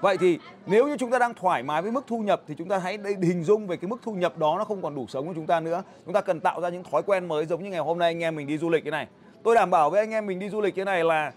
Vậy 0.00 0.16
thì 0.18 0.38
nếu 0.66 0.88
như 0.88 0.96
chúng 0.96 1.10
ta 1.10 1.18
đang 1.18 1.34
thoải 1.34 1.62
mái 1.62 1.82
với 1.82 1.92
mức 1.92 2.04
thu 2.06 2.18
nhập 2.18 2.42
thì 2.48 2.54
chúng 2.58 2.68
ta 2.68 2.78
hãy 2.78 2.98
hình 3.22 3.44
dung 3.44 3.66
về 3.66 3.76
cái 3.76 3.88
mức 3.88 4.00
thu 4.02 4.12
nhập 4.12 4.38
đó 4.38 4.54
nó 4.58 4.64
không 4.64 4.82
còn 4.82 4.94
đủ 4.94 5.06
sống 5.06 5.26
của 5.26 5.34
chúng 5.34 5.46
ta 5.46 5.60
nữa. 5.60 5.82
Chúng 6.04 6.14
ta 6.14 6.20
cần 6.20 6.40
tạo 6.40 6.60
ra 6.60 6.68
những 6.68 6.84
thói 6.90 7.02
quen 7.02 7.28
mới 7.28 7.46
giống 7.46 7.64
như 7.64 7.70
ngày 7.70 7.80
hôm 7.80 7.98
nay 7.98 8.10
anh 8.10 8.22
em 8.22 8.36
mình 8.36 8.46
đi 8.46 8.58
du 8.58 8.70
lịch 8.70 8.84
cái 8.84 8.90
này. 8.90 9.06
Tôi 9.42 9.54
đảm 9.54 9.70
bảo 9.70 9.90
với 9.90 10.00
anh 10.00 10.10
em 10.10 10.26
mình 10.26 10.38
đi 10.38 10.48
du 10.48 10.60
lịch 10.60 10.74
cái 10.74 10.84
này 10.84 11.04
là 11.04 11.32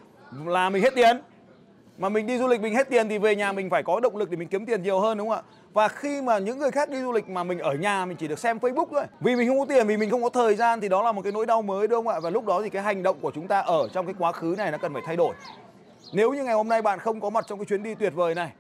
là 0.46 0.70
mình 0.70 0.84
hết 0.84 0.96
tiền 0.96 1.18
mà 1.98 2.10
mình 2.10 2.27
đi 2.27 2.38
du 2.38 2.48
lịch 2.48 2.62
mình 2.62 2.75
hết 2.75 2.89
tiền 2.89 3.10
thì 3.10 3.18
về 3.18 3.36
nhà 3.36 3.51
mình 3.51 3.70
phải 3.70 3.84
có 3.84 4.00
động 4.00 4.18
lực 4.18 4.30
để 4.30 4.38
mình 4.38 4.48
kiếm 4.48 4.66
tiền 4.66 4.84
nhiều 4.84 5.00
hơn, 5.00 5.18
đúng 5.18 5.30
không 5.30 5.38
ạ? 5.38 5.44
Và 5.74 5.88
khi 5.88 6.22
mà 6.22 6.38
những 6.38 6.60
người 6.60 6.72
khác 6.72 6.89
đi 6.89 7.01
du 7.01 7.12
lịch 7.12 7.30
mà 7.30 7.44
mình 7.44 7.60
ở 7.60 7.74
nhà, 7.74 8.06
mình 8.06 8.18
chỉ 8.18 8.27
được 8.27 8.39
xem 8.39 8.58
Facebook 8.58 8.86
thôi. 8.92 9.04
Vì 9.20 9.36
mình 9.36 9.48
không 9.48 9.60
có 9.60 9.66
tiền, 9.66 9.88
vì 9.88 9.98
mình 9.98 10.10
không 10.10 10.24
có 10.24 10.30
thời 10.30 10.56
gian 10.56 10.82
thì 10.82 10.89
đó 10.89 11.04
là 11.04 11.12
một 11.12 11.22
cái 11.22 11.32
nỗi 11.32 11.46
đau 11.46 11.62
mới, 11.62 11.88
đúng 11.88 12.06
không 12.06 12.13
ạ? 12.13 12.20
Và 12.20 12.30
lúc 12.30 12.46
đó 12.46 12.62
thì 12.63 12.70
cái 12.70 12.82
hành 12.82 13.04
động 13.04 13.18
của 13.22 13.32
chúng 13.36 13.48
ta 13.48 13.60
ở 13.60 13.88
trong 13.94 14.06
cái 14.06 14.16
quá 14.20 14.32
khứ 14.32 14.56
này 14.58 14.72
nó 14.72 14.77
cần 14.77 14.94
phải 14.94 15.04
thay 15.06 15.16
đổi. 15.16 15.36
Nếu 16.13 16.34
như 16.34 16.44
ngày 16.44 16.54
hôm 16.54 16.68
nay 16.68 16.82
bạn 16.82 17.00
không 17.00 17.22
có 17.22 17.30
mặt 17.30 17.46
trong 17.48 17.60
cái 17.60 17.66
chuyến 17.66 17.84
đi 17.84 17.96
tuyệt 17.96 18.13
vời 18.16 18.36
này, 18.36 18.51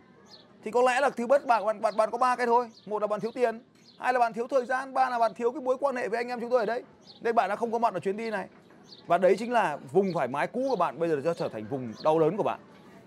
thì 0.63 0.71
có 0.71 0.81
lẽ 0.81 1.01
là 1.01 1.09
thứ 1.09 1.27
bất 1.27 1.45
bạn 1.45 1.65
bạn 1.65 1.81
bạn 1.81 1.97
bạn 1.97 2.11
có 2.11 2.17
ba 2.17 2.35
cái 2.35 2.45
thôi. 2.45 2.69
Một 2.85 3.01
là 3.01 3.07
bạn 3.07 3.19
thiếu 3.19 3.31
tiền, 3.31 3.61
hai 3.99 4.13
là 4.13 4.19
bạn 4.19 4.33
thiếu 4.33 4.47
thời 4.47 4.65
gian, 4.65 4.93
ba 4.93 5.09
là 5.09 5.19
bạn 5.19 5.33
thiếu 5.33 5.51
cái 5.51 5.61
mối 5.61 5.77
quan 5.79 5.95
hệ 5.95 6.07
với 6.07 6.17
anh 6.17 6.27
em 6.27 6.39
chúng 6.41 6.49
tôi 6.49 6.59
ở 6.59 6.65
đấy 6.65 6.83
nên 7.21 7.35
bạn 7.35 7.49
đã 7.49 7.55
không 7.55 7.71
có 7.71 7.79
mặt 7.79 7.93
ở 7.93 7.99
chuyến 7.99 8.17
đi 8.17 8.29
này. 8.29 8.47
Và 9.07 9.17
đấy 9.17 9.35
chính 9.39 9.51
là 9.51 9.77
vùng 9.91 10.13
thoải 10.13 10.27
mái 10.27 10.47
cũ 10.47 10.65
của 10.69 10.75
bạn, 10.75 10.99
bây 10.99 11.09
giờ 11.09 11.21
sẽ 11.23 11.33
trở 11.37 11.49
thành 11.49 11.65
vùng 11.69 11.93
đau 12.03 12.19
lớn 12.19 12.37
của 12.37 12.43
bạn. 12.43 12.59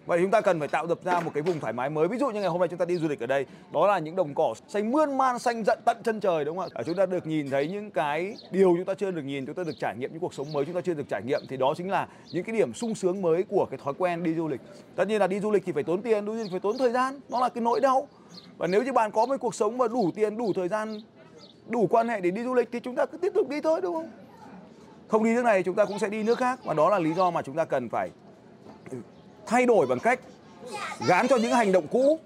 Vậy 0.07 0.19
chúng 0.23 0.31
ta 0.31 0.41
cần 0.41 0.59
phải 0.59 0.69
tạo 0.69 0.87
lập 0.87 0.99
ra 1.05 1.21
một 1.21 1.31
cái 1.35 1.43
vùng 1.43 1.61
thoải 1.61 1.73
mái 1.73 1.91
mới. 1.91 2.09
Ví 2.09 2.19
dụ 2.19 2.31
như 2.31 2.41
ngày 2.41 2.49
hôm 2.49 2.61
nay 2.61 2.69
chúng 2.69 2.79
ta 2.79 2.85
đi 2.85 2.97
du 2.97 3.09
lịch 3.09 3.21
ở 3.21 3.27
đây, 3.27 3.47
đó 3.73 3.87
là 3.87 3.99
những 3.99 4.17
đồng 4.17 4.35
cỏ 4.35 4.55
xanh 4.69 4.93
mươn 4.93 5.19
man, 5.19 5.39
xanh 5.39 5.65
giận 5.65 5.79
tận 5.85 5.97
chân 6.05 6.21
trời 6.21 6.45
đúng 6.45 6.59
không 6.59 6.69
ạ? 6.75 6.83
Chúng 6.87 6.95
ta 6.95 7.07
được 7.07 7.27
nhìn 7.27 7.51
thấy 7.51 7.69
những 7.69 7.91
cái 7.91 8.37
điều 8.51 8.75
chúng 8.77 8.85
ta 8.85 8.95
chưa 8.95 9.11
được 9.11 9.23
nhìn, 9.23 9.47
chúng 9.47 9.55
ta 9.55 9.65
được 9.65 9.79
trải 9.81 9.97
nghiệm 9.97 10.13
những 10.13 10.21
cuộc 10.21 10.35
sống 10.35 10.53
mới 10.53 10.65
chúng 10.65 10.75
ta 10.75 10.81
chưa 10.81 10.95
được 10.95 11.09
trải 11.09 11.23
nghiệm 11.23 11.41
thì 11.49 11.57
đó 11.57 11.75
chính 11.77 11.91
là 11.91 12.09
những 12.33 12.45
cái 12.45 12.57
điểm 12.57 12.75
sung 12.75 12.95
sướng 12.95 13.23
mới 13.23 13.43
của 13.43 13.67
cái 13.71 13.79
thói 13.85 13.95
quen 13.99 14.23
đi 14.23 14.35
du 14.35 14.49
lịch. 14.49 14.61
Tất 14.97 15.09
nhiên 15.09 15.21
là 15.21 15.27
đi 15.27 15.41
du 15.41 15.51
lịch 15.51 15.63
thì 15.67 15.73
phải 15.73 15.83
tốn 15.83 16.03
tiền, 16.03 16.25
đi 16.25 16.33
du 16.33 16.43
lịch 16.43 16.51
phải 16.51 16.61
tốn 16.61 16.79
thời 16.79 16.91
gian, 16.91 17.21
nó 17.29 17.41
là 17.41 17.49
cái 17.49 17.63
nỗi 17.63 17.81
đau. 17.81 18.09
Và 18.59 18.67
nếu 18.67 18.83
như 18.83 18.93
bạn 18.93 19.11
có 19.11 19.27
một 19.27 19.37
cuộc 19.41 19.55
sống 19.55 19.79
mà 19.79 19.89
đủ 19.89 20.11
tiền, 20.15 20.37
đủ 20.37 20.53
thời 20.55 20.69
gian, 20.69 21.01
đủ 21.69 21.87
quan 21.91 22.09
hệ 22.09 22.21
để 22.21 22.31
đi 22.31 22.45
du 22.45 22.55
lịch 22.55 22.69
thì 22.73 22.81
chúng 22.81 22.95
ta 22.95 23.07
cứ 23.07 23.19
tiếp 23.19 23.33
tục 23.35 23.49
đi 23.49 23.61
thôi 23.61 23.81
đúng 23.81 23.95
không? 23.95 24.11
Không 25.09 25.25
đi 25.25 25.35
nước 25.35 25.45
này 25.45 25.63
chúng 25.63 25.75
ta 25.75 25.85
cũng 25.85 25.99
sẽ 25.99 26.09
đi 26.09 26.23
nước 26.23 26.39
khác 26.39 26.59
và 26.65 26.75
đó 26.75 26.91
là 26.91 26.99
lý 26.99 27.13
do 27.13 27.31
mà 27.31 27.43
chúng 27.43 27.57
ta 27.57 27.65
cần 27.65 27.89
phải 27.89 28.11
thay 29.47 29.67
đổi 29.67 29.87
bằng 29.87 29.99
cách 29.99 30.21
gán 31.07 31.29
cho 31.29 31.37
những 31.37 31.53
hành 31.53 31.73
động 31.73 31.87
cũ 31.91 32.19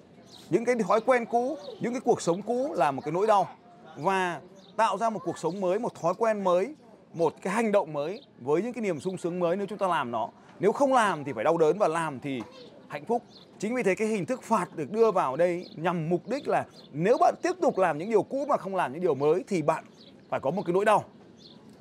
những 0.50 0.64
cái 0.64 0.75
thói 0.88 1.00
quen 1.00 1.25
cũ 1.26 1.56
những 1.80 1.92
cái 1.92 2.00
cuộc 2.04 2.23
sống 2.23 2.42
cũ 2.42 2.75
là 2.75 2.90
một 2.90 3.02
cái 3.04 3.12
nỗi 3.12 3.26
đau. 3.26 3.49
Và 3.97 4.40
tạo 4.76 4.99
ra 4.99 5.11
một 5.11 5.21
cuộc 5.25 5.38
sống 5.38 5.61
mới 5.61 5.78
một 5.78 5.94
thói 6.00 6.14
quen 6.18 6.44
mới 6.44 6.75
một 7.14 7.35
cái 7.42 7.54
hành 7.54 7.73
động 7.73 7.92
mới 7.92 8.23
với 8.38 8.62
những 8.62 8.73
cái 8.73 8.83
niềm 8.83 9.00
sung 9.00 9.18
sướng 9.18 9.40
mới 9.40 9.56
nếu 9.56 9.66
chúng 9.66 9.78
ta 9.78 9.87
làm 9.87 10.11
nó. 10.11 10.28
Nếu 10.61 10.73
không 10.73 10.94
làm 10.94 11.25
thì 11.25 11.33
phải 11.33 11.44
đau 11.44 11.59
đớn 11.59 11.78
và 11.78 11.88
làm 11.88 12.21
thì 12.21 12.42
hạnh 12.88 13.04
phúc. 13.04 13.23
Chính 13.59 13.75
vì 13.75 13.83
thế 13.83 13.94
cái 13.94 14.09
hình 14.09 14.26
thức 14.26 14.42
phạt 14.42 14.76
được 14.76 14.90
đưa 14.90 15.11
vào 15.11 15.37
đây 15.37 15.68
nhằm 15.76 16.09
mục 16.09 16.28
đích 16.28 16.49
là 16.49 16.64
nếu 16.92 17.16
bạn 17.21 17.35
tiếp 17.42 17.52
tục 17.61 17.78
làm 17.78 17.99
những 17.99 18.11
điều 18.11 18.23
cũ 18.23 18.47
mà 18.49 18.56
không 18.56 18.76
làm 18.76 18.92
những 18.92 19.02
điều 19.02 19.14
mới 19.14 19.44
thì 19.49 19.62
bạn 19.62 19.85
phải 20.28 20.40
có 20.40 20.50
một 20.50 20.62
cái 20.66 20.73
nỗi 20.73 20.85
đau. 20.85 21.04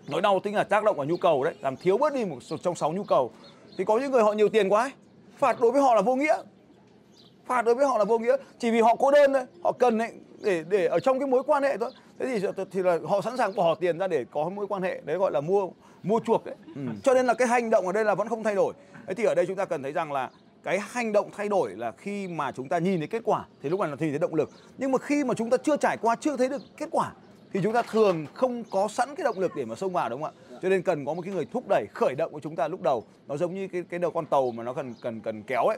Nỗi 0.07 0.21
đau 0.21 0.39
tính 0.39 0.55
là 0.55 0.63
tác 0.63 0.83
động 0.83 0.97
vào 0.97 1.05
nhu 1.05 1.17
cầu 1.17 1.43
đấy 1.43 1.53
làm 1.61 1.77
thiếu 1.77 1.97
bớt 1.97 2.13
đi 2.13 2.25
một 2.25 2.39
trong 2.63 2.75
sáu 2.75 2.93
nhu 2.93 3.03
cầu. 3.03 3.31
Thì 3.77 3.85
có 3.85 3.99
những 3.99 4.11
người 4.11 4.23
họ 4.23 4.33
nhiều 4.33 4.49
tiền 4.49 4.69
quá 4.69 4.83
ấy, 4.83 4.91
phạt 5.43 5.61
đối 5.61 5.71
với 5.71 5.81
họ 5.81 5.95
là 5.95 6.01
vô 6.01 6.15
nghĩa. 6.15 6.37
Phạt 7.45 7.61
đối 7.61 7.75
với 7.75 7.85
họ 7.85 7.97
là 7.97 8.03
vô 8.03 8.19
nghĩa. 8.19 8.37
Chỉ 8.59 8.71
vì 8.71 8.81
họ 8.81 8.95
cô 8.95 9.11
đơn 9.11 9.33
thôi 9.33 9.43
họ 9.63 9.71
cần 9.71 9.99
ấy, 9.99 10.11
để 10.41 10.63
để 10.69 10.85
ở 10.85 10.99
trong 10.99 11.19
cái 11.19 11.27
mối 11.27 11.43
quan 11.43 11.63
hệ 11.63 11.77
thôi. 11.77 11.91
Thế 12.19 12.25
thì 12.25 12.47
thì 12.71 12.83
là 12.83 12.99
họ 13.07 13.21
sẵn 13.21 13.37
sàng 13.37 13.55
bỏ 13.55 13.75
tiền 13.75 13.97
ra 13.97 14.07
để 14.07 14.25
có 14.31 14.49
mối 14.49 14.67
quan 14.67 14.81
hệ 14.81 15.01
đấy 15.05 15.17
gọi 15.17 15.31
là 15.31 15.41
mua 15.41 15.69
mua 16.03 16.19
chuộc 16.19 16.45
đấy 16.45 16.55
ừ. 16.75 16.81
cho 17.03 17.13
nên 17.13 17.25
là 17.25 17.33
cái 17.33 17.47
hành 17.47 17.69
động 17.69 17.87
ở 17.87 17.91
đây 17.91 18.05
là 18.05 18.15
vẫn 18.15 18.29
không 18.29 18.43
thay 18.43 18.55
đổi. 18.55 18.73
Thế 19.07 19.13
thì 19.13 19.23
ở 19.23 19.35
đây 19.35 19.45
chúng 19.45 19.55
ta 19.55 19.65
cần 19.65 19.83
thấy 19.83 19.91
rằng 19.91 20.11
là 20.11 20.29
cái 20.63 20.79
hành 20.79 21.11
động 21.11 21.29
thay 21.37 21.49
đổi 21.49 21.71
là 21.71 21.91
khi 21.91 22.27
mà 22.27 22.51
chúng 22.51 22.69
ta 22.69 22.77
nhìn 22.77 22.99
thấy 22.99 23.07
kết 23.07 23.21
quả 23.25 23.45
thì 23.61 23.69
lúc 23.69 23.79
này 23.79 23.89
là 23.89 23.95
thì 23.99 24.09
thấy 24.09 24.19
động 24.19 24.35
lực. 24.35 24.49
Nhưng 24.77 24.91
mà 24.91 24.97
khi 24.97 25.23
mà 25.23 25.33
chúng 25.33 25.49
ta 25.49 25.57
chưa 25.57 25.77
trải 25.77 25.97
qua 26.01 26.15
chưa 26.15 26.37
thấy 26.37 26.49
được 26.49 26.61
kết 26.77 26.89
quả 26.91 27.11
thì 27.53 27.59
chúng 27.63 27.73
ta 27.73 27.81
thường 27.81 28.25
không 28.33 28.63
có 28.71 28.87
sẵn 28.87 29.15
cái 29.15 29.23
động 29.23 29.39
lực 29.39 29.51
để 29.55 29.65
mà 29.65 29.75
xông 29.75 29.93
vào 29.93 30.09
đúng 30.09 30.23
không 30.23 30.33
ạ 30.37 30.42
cho 30.61 30.69
nên 30.69 30.81
cần 30.81 31.05
có 31.05 31.13
một 31.13 31.21
cái 31.21 31.33
người 31.33 31.45
thúc 31.51 31.63
đẩy 31.69 31.85
khởi 31.93 32.15
động 32.15 32.31
của 32.31 32.39
chúng 32.39 32.55
ta 32.55 32.67
lúc 32.67 32.81
đầu. 32.81 33.03
Nó 33.27 33.37
giống 33.37 33.55
như 33.55 33.67
cái 33.67 33.83
cái 33.89 33.99
đầu 33.99 34.11
con 34.11 34.25
tàu 34.25 34.51
mà 34.51 34.63
nó 34.63 34.73
cần 34.73 34.93
cần 35.01 35.21
cần 35.21 35.43
kéo 35.43 35.63
ấy. 35.63 35.77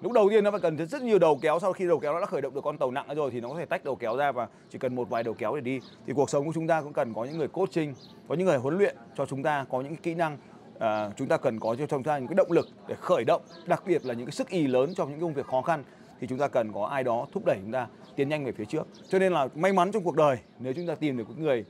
Lúc 0.00 0.12
đầu 0.12 0.28
tiên 0.30 0.44
nó 0.44 0.50
phải 0.50 0.60
cần 0.60 0.86
rất 0.86 1.02
nhiều 1.02 1.18
đầu 1.18 1.38
kéo 1.42 1.58
sau 1.60 1.72
khi 1.72 1.86
đầu 1.86 1.98
kéo 1.98 2.12
nó 2.12 2.20
đã 2.20 2.26
khởi 2.26 2.40
động 2.40 2.54
được 2.54 2.60
con 2.64 2.78
tàu 2.78 2.90
nặng 2.90 3.06
rồi 3.16 3.30
thì 3.30 3.40
nó 3.40 3.48
có 3.48 3.58
thể 3.58 3.64
tách 3.64 3.84
đầu 3.84 3.96
kéo 3.96 4.16
ra 4.16 4.32
và 4.32 4.48
chỉ 4.70 4.78
cần 4.78 4.94
một 4.94 5.10
vài 5.10 5.22
đầu 5.22 5.34
kéo 5.34 5.54
để 5.54 5.60
đi. 5.60 5.80
Thì 6.06 6.12
cuộc 6.16 6.30
sống 6.30 6.46
của 6.46 6.52
chúng 6.54 6.66
ta 6.66 6.82
cũng 6.82 6.92
cần 6.92 7.14
có 7.14 7.24
những 7.24 7.38
người 7.38 7.48
coaching 7.48 7.94
có 8.28 8.34
những 8.34 8.46
người 8.46 8.58
huấn 8.58 8.78
luyện 8.78 8.96
cho 9.16 9.26
chúng 9.26 9.42
ta 9.42 9.66
có 9.70 9.80
những 9.80 9.96
kỹ 9.96 10.14
năng 10.14 10.38
à, 10.78 11.10
chúng 11.16 11.28
ta 11.28 11.36
cần 11.36 11.60
có 11.60 11.76
cho 11.78 11.86
chúng 11.86 12.02
ta 12.02 12.18
những 12.18 12.28
cái 12.28 12.34
động 12.34 12.52
lực 12.52 12.68
để 12.88 12.94
khởi 12.94 13.24
động 13.24 13.42
đặc 13.66 13.82
biệt 13.86 14.06
là 14.06 14.14
những 14.14 14.26
cái 14.26 14.32
sức 14.32 14.48
ý 14.48 14.66
lớn 14.66 14.94
trong 14.94 15.10
những 15.10 15.20
công 15.20 15.34
việc 15.34 15.46
khó 15.46 15.62
khăn. 15.62 15.84
Thì 16.20 16.26
chúng 16.26 16.38
ta 16.38 16.48
cần 16.48 16.72
có 16.72 16.86
ai 16.86 17.04
đó 17.04 17.26
thúc 17.32 17.44
đẩy 17.44 17.58
chúng 17.62 17.72
ta 17.72 17.86
tiến 18.16 18.28
nhanh 18.28 18.44
về 18.44 18.52
phía 18.52 18.64
trước. 18.64 18.86
Cho 19.08 19.18
nên 19.18 19.32
là 19.32 19.48
may 19.54 19.72
mắn 19.72 19.92
trong 19.92 20.02
cuộc 20.02 20.16
đời 20.16 20.38
nếu 20.58 20.72
chúng 20.72 20.86
ta 20.86 20.94
tìm 20.94 21.16
được 21.16 21.28
một 21.28 21.38
người 21.38 21.64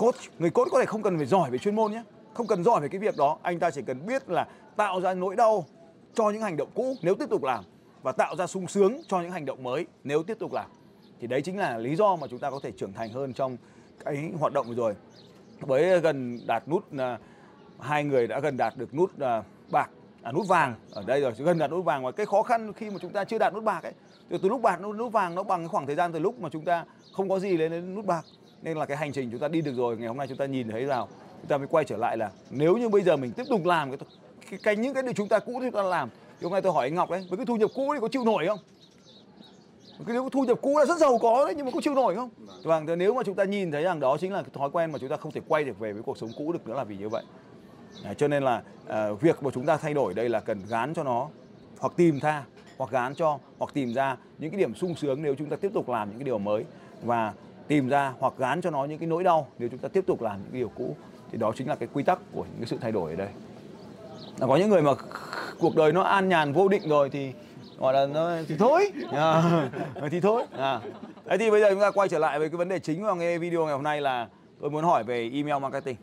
coach 0.00 0.16
người 0.38 0.50
coach 0.50 0.68
có 0.72 0.80
thể 0.80 0.86
không 0.86 1.02
cần 1.02 1.16
phải 1.16 1.26
giỏi 1.26 1.50
về 1.50 1.58
chuyên 1.58 1.76
môn 1.76 1.92
nhé. 1.92 2.02
Không 2.34 2.46
cần 2.46 2.64
giỏi 2.64 2.80
về 2.80 2.88
cái 2.88 2.98
việc 2.98 3.16
đó 3.16 3.38
anh 3.42 3.58
ta 3.58 3.70
chỉ 3.70 3.82
cần 3.82 4.06
biết 4.06 4.28
là 4.28 4.46
tạo 4.76 5.00
ra 5.00 5.14
nỗi 5.14 5.36
đau 5.36 5.64
cho 6.14 6.30
những 6.30 6.42
hành 6.42 6.56
động 6.56 6.68
cũ 6.74 6.96
nếu 7.02 7.14
tiếp 7.14 7.26
tục 7.30 7.42
làm 7.44 7.64
và 8.02 8.12
tạo 8.12 8.36
ra 8.36 8.46
sung 8.46 8.68
sướng 8.68 9.02
cho 9.08 9.20
những 9.20 9.30
hành 9.30 9.46
động 9.46 9.62
mới 9.62 9.86
nếu 10.04 10.22
tiếp 10.22 10.36
tục 10.38 10.52
làm. 10.52 10.70
Thì 11.20 11.26
đấy 11.26 11.42
chính 11.42 11.58
là 11.58 11.78
lý 11.78 11.96
do 11.96 12.16
mà 12.16 12.26
chúng 12.30 12.38
ta 12.38 12.50
có 12.50 12.60
thể 12.62 12.70
trưởng 12.70 12.92
thành 12.92 13.12
hơn 13.12 13.32
trong 13.32 13.56
cái 14.04 14.30
hoạt 14.38 14.52
động 14.52 14.74
rồi. 14.74 14.94
Với 15.60 16.00
gần 16.00 16.40
đạt 16.46 16.68
nút 16.68 16.84
à, 16.98 17.18
hai 17.80 18.04
người 18.04 18.26
đã 18.26 18.40
gần 18.40 18.56
đạt 18.56 18.76
được 18.76 18.94
nút 18.94 19.20
à, 19.20 19.42
bạc 19.70 19.90
à, 20.22 20.32
nút 20.32 20.48
vàng 20.48 20.74
ở 20.90 21.02
đây 21.06 21.20
rồi 21.20 21.32
gần 21.38 21.58
đạt 21.58 21.70
nút 21.70 21.84
vàng. 21.84 22.04
Và 22.04 22.12
cái 22.12 22.26
khó 22.26 22.42
khăn 22.42 22.72
khi 22.72 22.90
mà 22.90 22.96
chúng 23.00 23.12
ta 23.12 23.24
chưa 23.24 23.38
đạt 23.38 23.54
nút 23.54 23.64
bạc 23.64 23.82
ấy 23.82 23.92
từ, 24.28 24.38
từ 24.42 24.48
lúc 24.48 24.62
bạc 24.62 24.80
nút, 24.82 24.96
nút 24.96 25.12
vàng 25.12 25.34
nó 25.34 25.42
bằng 25.42 25.60
cái 25.60 25.68
khoảng 25.68 25.86
thời 25.86 25.94
gian 25.94 26.12
từ 26.12 26.18
lúc 26.18 26.40
mà 26.40 26.48
chúng 26.52 26.64
ta 26.64 26.84
không 27.12 27.28
có 27.28 27.38
gì 27.38 27.56
lên 27.56 27.70
đến 27.70 27.94
nút 27.94 28.06
bạc 28.06 28.24
nên 28.62 28.76
là 28.76 28.86
cái 28.86 28.96
hành 28.96 29.12
trình 29.12 29.30
chúng 29.30 29.40
ta 29.40 29.48
đi 29.48 29.60
được 29.60 29.74
rồi 29.76 29.96
ngày 29.96 30.08
hôm 30.08 30.16
nay 30.16 30.26
chúng 30.28 30.36
ta 30.36 30.44
nhìn 30.46 30.68
thấy 30.68 30.84
nào 30.84 31.08
chúng 31.40 31.48
ta 31.48 31.58
mới 31.58 31.66
quay 31.66 31.84
trở 31.84 31.96
lại 31.96 32.16
là 32.16 32.30
nếu 32.50 32.76
như 32.76 32.88
bây 32.88 33.02
giờ 33.02 33.16
mình 33.16 33.32
tiếp 33.32 33.44
tục 33.48 33.64
làm 33.64 33.90
cái, 33.90 33.98
cái, 34.50 34.60
cái 34.62 34.76
những 34.76 34.94
cái 34.94 35.02
điều 35.02 35.12
chúng 35.12 35.28
ta 35.28 35.38
cũ 35.38 35.52
chúng 35.62 35.72
ta 35.72 35.82
làm. 35.82 36.08
Thì 36.40 36.44
hôm 36.44 36.52
nay 36.52 36.62
tôi 36.62 36.72
hỏi 36.72 36.86
anh 36.86 36.94
Ngọc 36.94 37.10
đấy 37.10 37.26
với 37.28 37.36
cái 37.36 37.46
thu 37.46 37.56
nhập 37.56 37.70
cũ 37.74 37.90
thì 37.94 38.00
có 38.00 38.08
chịu 38.08 38.24
nổi 38.24 38.46
không? 38.46 38.58
Cái 40.06 40.14
nếu 40.14 40.28
thu 40.28 40.44
nhập 40.44 40.58
cũ 40.62 40.78
là 40.78 40.84
rất 40.84 40.98
giàu 40.98 41.18
có 41.18 41.44
đấy 41.44 41.54
nhưng 41.56 41.66
mà 41.66 41.72
có 41.74 41.80
chịu 41.80 41.94
nổi 41.94 42.14
không? 42.14 42.30
Vâng. 42.62 42.86
Thì 42.86 42.96
nếu 42.96 43.14
mà 43.14 43.22
chúng 43.22 43.34
ta 43.34 43.44
nhìn 43.44 43.70
thấy 43.70 43.82
rằng 43.82 44.00
đó 44.00 44.16
chính 44.20 44.32
là 44.32 44.42
cái 44.42 44.50
thói 44.54 44.70
quen 44.70 44.92
mà 44.92 44.98
chúng 44.98 45.08
ta 45.08 45.16
không 45.16 45.32
thể 45.32 45.40
quay 45.48 45.64
được 45.64 45.78
về 45.78 45.92
với 45.92 46.02
cuộc 46.02 46.18
sống 46.18 46.30
cũ 46.36 46.52
được 46.52 46.68
nữa 46.68 46.74
là 46.74 46.84
vì 46.84 46.96
như 46.96 47.08
vậy. 47.08 47.24
À, 48.04 48.14
cho 48.14 48.28
nên 48.28 48.42
là 48.42 48.62
à, 48.86 49.12
việc 49.12 49.42
mà 49.42 49.50
chúng 49.54 49.66
ta 49.66 49.76
thay 49.76 49.94
đổi 49.94 50.14
đây 50.14 50.28
là 50.28 50.40
cần 50.40 50.62
gán 50.68 50.94
cho 50.94 51.02
nó 51.02 51.28
hoặc 51.78 51.92
tìm 51.96 52.18
ra 52.18 52.44
hoặc 52.78 52.90
gán 52.90 53.14
cho 53.14 53.38
hoặc 53.58 53.74
tìm 53.74 53.94
ra 53.94 54.16
những 54.38 54.50
cái 54.50 54.60
điểm 54.60 54.74
sung 54.74 54.94
sướng 54.94 55.22
nếu 55.22 55.34
chúng 55.34 55.48
ta 55.48 55.56
tiếp 55.56 55.70
tục 55.74 55.88
làm 55.88 56.08
những 56.08 56.18
cái 56.18 56.24
điều 56.24 56.38
mới. 56.38 56.64
Và 57.02 57.32
tìm 57.70 57.88
ra 57.88 58.14
hoặc 58.18 58.32
gán 58.38 58.60
cho 58.60 58.70
nó 58.70 58.84
những 58.84 58.98
cái 58.98 59.06
nỗi 59.06 59.24
đau 59.24 59.48
nếu 59.58 59.68
chúng 59.68 59.78
ta 59.78 59.88
tiếp 59.88 60.04
tục 60.06 60.22
làm 60.22 60.36
những 60.42 60.52
cái 60.52 60.60
điều 60.60 60.68
cũ 60.68 60.96
thì 61.32 61.38
đó 61.38 61.52
chính 61.56 61.68
là 61.68 61.74
cái 61.74 61.88
quy 61.92 62.02
tắc 62.02 62.18
của 62.32 62.42
những 62.42 62.56
cái 62.58 62.66
sự 62.66 62.78
thay 62.80 62.92
đổi 62.92 63.10
ở 63.10 63.16
đây. 63.16 63.28
Là 64.38 64.46
có 64.46 64.56
những 64.56 64.70
người 64.70 64.82
mà 64.82 64.92
cuộc 65.60 65.76
đời 65.76 65.92
nó 65.92 66.02
an 66.02 66.28
nhàn 66.28 66.52
vô 66.52 66.68
định 66.68 66.88
rồi 66.88 67.10
thì 67.10 67.32
gọi 67.78 67.94
là 67.94 68.06
nó 68.06 68.30
thì 68.48 68.56
thôi. 68.58 68.92
À, 69.12 69.42
thì 70.10 70.20
thôi. 70.20 70.44
À. 70.56 70.80
Đấy 71.24 71.38
thì 71.38 71.50
bây 71.50 71.60
giờ 71.60 71.70
chúng 71.70 71.80
ta 71.80 71.90
quay 71.90 72.08
trở 72.08 72.18
lại 72.18 72.38
với 72.38 72.48
cái 72.48 72.56
vấn 72.56 72.68
đề 72.68 72.78
chính 72.78 73.04
vào 73.04 73.16
nghe 73.16 73.38
video 73.38 73.64
ngày 73.64 73.74
hôm 73.74 73.82
nay 73.82 74.00
là 74.00 74.28
tôi 74.60 74.70
muốn 74.70 74.84
hỏi 74.84 75.04
về 75.04 75.30
email 75.34 75.62
marketing. 75.62 75.96